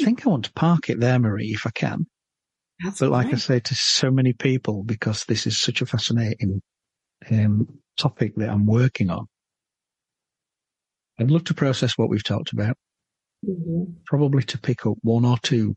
I 0.00 0.04
think 0.04 0.26
I 0.26 0.30
want 0.30 0.44
to 0.44 0.52
park 0.52 0.90
it 0.90 1.00
there, 1.00 1.18
Marie, 1.18 1.52
if 1.52 1.66
I 1.66 1.70
can. 1.70 2.06
That's 2.82 3.00
but 3.00 3.10
like 3.10 3.32
I 3.32 3.36
say 3.36 3.58
to 3.58 3.74
so 3.74 4.10
many 4.10 4.32
people, 4.32 4.84
because 4.84 5.24
this 5.24 5.46
is 5.46 5.60
such 5.60 5.82
a 5.82 5.86
fascinating 5.86 6.62
um, 7.30 7.80
topic 7.96 8.36
that 8.36 8.48
I'm 8.48 8.66
working 8.66 9.10
on, 9.10 9.26
I'd 11.18 11.30
love 11.30 11.44
to 11.44 11.54
process 11.54 11.98
what 11.98 12.08
we've 12.08 12.22
talked 12.22 12.52
about. 12.52 12.76
Mm-hmm. 13.44 13.92
Probably 14.06 14.44
to 14.44 14.58
pick 14.58 14.86
up 14.86 14.98
one 15.02 15.24
or 15.24 15.38
two 15.38 15.74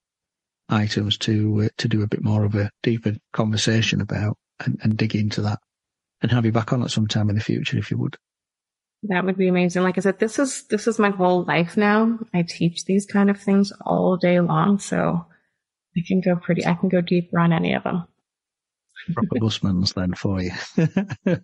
items 0.72 1.18
to 1.20 1.64
uh, 1.64 1.70
to 1.78 1.88
do 1.88 2.02
a 2.02 2.08
bit 2.08 2.24
more 2.24 2.46
of 2.46 2.56
a 2.56 2.72
deeper 2.82 3.16
conversation 3.34 4.02
about 4.02 4.38
and, 4.66 4.80
and 4.84 4.98
dig 4.98 5.16
into 5.16 5.42
that 5.42 5.60
and 6.22 6.32
have 6.32 6.46
you 6.46 6.52
back 6.52 6.74
on 6.74 6.84
at 6.84 6.92
some 6.92 7.08
time 7.08 7.30
in 7.30 7.36
the 7.36 7.42
future 7.42 7.78
if 7.78 7.92
you 7.92 7.98
would. 7.98 8.18
That 9.04 9.26
would 9.26 9.38
be 9.38 9.48
amazing. 9.48 9.82
Like 9.82 9.98
I 9.98 10.02
said, 10.02 10.20
this 10.20 10.38
is 10.38 10.64
this 10.68 10.88
is 10.88 11.00
my 11.00 11.10
whole 11.10 11.44
life 11.44 11.76
now. 11.76 12.20
I 12.34 12.44
teach 12.44 12.86
these 12.86 13.06
kind 13.06 13.30
of 13.30 13.40
things 13.40 13.74
all 13.84 14.16
day 14.16 14.40
long, 14.40 14.78
so 14.78 15.26
I 15.98 16.02
can 16.08 16.22
go 16.22 16.36
pretty. 16.36 16.66
I 16.66 16.76
can 16.76 16.90
go 16.90 17.02
deeper 17.02 17.40
on 17.40 17.52
any 17.52 17.74
of 17.74 17.84
them. 17.84 18.08
Proper 19.14 19.40
busman's 19.40 19.94
then 19.94 20.14
for 20.14 20.40
you. 20.42 20.52
no, 21.26 21.38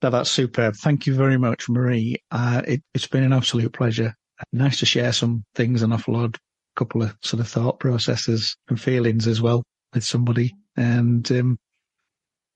that's 0.00 0.30
superb. 0.30 0.76
Thank 0.76 1.06
you 1.06 1.14
very 1.14 1.36
much, 1.36 1.68
Marie. 1.68 2.16
Uh, 2.30 2.62
it, 2.66 2.82
has 2.94 3.06
been 3.06 3.24
an 3.24 3.34
absolute 3.34 3.74
pleasure. 3.74 4.14
Nice 4.50 4.78
to 4.78 4.86
share 4.86 5.12
some 5.12 5.44
things 5.54 5.82
and 5.82 5.92
offload 5.92 6.36
couple 6.76 7.02
of 7.02 7.16
sort 7.22 7.40
of 7.40 7.48
thought 7.48 7.80
processes 7.80 8.56
and 8.68 8.80
feelings 8.80 9.26
as 9.26 9.40
well 9.40 9.62
with 9.92 10.04
somebody. 10.04 10.54
And 10.76 11.30
um, 11.32 11.58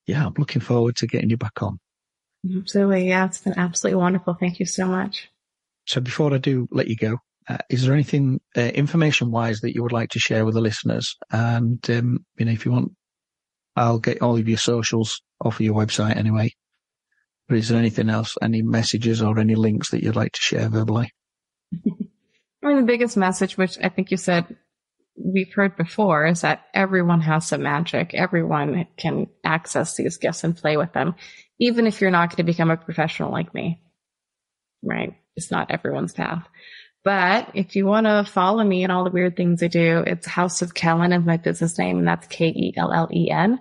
yeah, 0.05 0.25
I'm 0.25 0.33
looking 0.37 0.61
forward 0.61 0.95
to 0.97 1.07
getting 1.07 1.29
you 1.29 1.37
back 1.37 1.61
on. 1.61 1.79
Absolutely. 2.57 3.09
Yeah, 3.09 3.25
it's 3.25 3.39
been 3.39 3.57
absolutely 3.57 4.01
wonderful. 4.01 4.33
Thank 4.33 4.59
you 4.59 4.65
so 4.65 4.87
much. 4.87 5.29
So 5.87 6.01
before 6.01 6.33
I 6.33 6.37
do 6.37 6.67
let 6.71 6.87
you 6.87 6.95
go, 6.95 7.17
uh, 7.47 7.57
is 7.69 7.83
there 7.83 7.93
anything 7.93 8.39
uh, 8.55 8.61
information 8.61 9.31
wise 9.31 9.61
that 9.61 9.73
you 9.73 9.81
would 9.81 9.91
like 9.91 10.11
to 10.11 10.19
share 10.19 10.45
with 10.45 10.53
the 10.53 10.61
listeners? 10.61 11.15
And, 11.31 11.87
um, 11.89 12.25
you 12.37 12.45
know, 12.45 12.51
if 12.51 12.65
you 12.65 12.71
want, 12.71 12.91
I'll 13.75 13.99
get 13.99 14.21
all 14.21 14.37
of 14.37 14.47
your 14.47 14.57
socials 14.57 15.21
off 15.43 15.55
of 15.55 15.61
your 15.61 15.75
website 15.75 16.15
anyway. 16.15 16.51
But 17.47 17.57
is 17.57 17.69
there 17.69 17.79
anything 17.79 18.09
else, 18.09 18.37
any 18.41 18.61
messages 18.61 19.23
or 19.23 19.39
any 19.39 19.55
links 19.55 19.89
that 19.89 20.03
you'd 20.03 20.15
like 20.15 20.33
to 20.33 20.41
share 20.41 20.69
verbally? 20.69 21.11
I 22.69 22.73
mean, 22.73 22.81
the 22.81 22.87
biggest 22.87 23.17
message, 23.17 23.57
which 23.57 23.79
I 23.83 23.89
think 23.89 24.11
you 24.11 24.17
said 24.17 24.55
we've 25.15 25.51
heard 25.51 25.75
before 25.75 26.27
is 26.27 26.41
that 26.41 26.65
everyone 26.71 27.21
has 27.21 27.47
some 27.47 27.63
magic. 27.63 28.13
Everyone 28.13 28.85
can 28.95 29.25
access 29.43 29.95
these 29.95 30.17
gifts 30.17 30.43
and 30.43 30.55
play 30.55 30.77
with 30.77 30.93
them, 30.93 31.15
even 31.59 31.87
if 31.87 31.99
you're 31.99 32.11
not 32.11 32.29
going 32.29 32.37
to 32.37 32.43
become 32.43 32.69
a 32.69 32.77
professional 32.77 33.31
like 33.31 33.55
me. 33.55 33.81
Right? 34.83 35.15
It's 35.35 35.49
not 35.49 35.71
everyone's 35.71 36.13
path. 36.13 36.47
But 37.03 37.49
if 37.55 37.75
you 37.75 37.87
want 37.87 38.05
to 38.05 38.23
follow 38.23 38.63
me 38.63 38.83
and 38.83 38.91
all 38.91 39.03
the 39.03 39.09
weird 39.09 39.35
things 39.35 39.63
I 39.63 39.67
do, 39.67 40.03
it's 40.05 40.27
House 40.27 40.61
of 40.61 40.75
Kellen 40.75 41.11
is 41.11 41.25
my 41.25 41.37
business 41.37 41.79
name, 41.79 41.97
and 41.97 42.07
that's 42.07 42.27
K 42.27 42.49
E 42.49 42.75
L 42.77 42.93
L 42.93 43.09
E 43.11 43.31
N. 43.31 43.59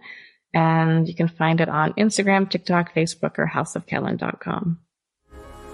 And 0.52 1.08
you 1.08 1.14
can 1.14 1.28
find 1.28 1.62
it 1.62 1.70
on 1.70 1.94
Instagram, 1.94 2.50
TikTok, 2.50 2.94
Facebook, 2.94 3.38
or 3.38 3.46
houseofkellen.com. 3.46 4.80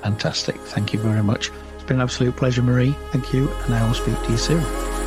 Fantastic. 0.03 0.57
Thank 0.57 0.93
you 0.93 1.01
very 1.01 1.23
much. 1.25 1.51
It's 1.85 1.89
been 1.91 1.99
an 1.99 2.05
absolute 2.05 2.35
pleasure, 2.35 2.63
Marie. 2.63 2.97
Thank 3.13 3.35
you. 3.35 3.51
And 3.67 3.75
I 3.75 3.87
will 3.87 3.93
speak 3.93 4.19
to 4.23 4.31
you 4.33 4.39
soon. 4.39 5.04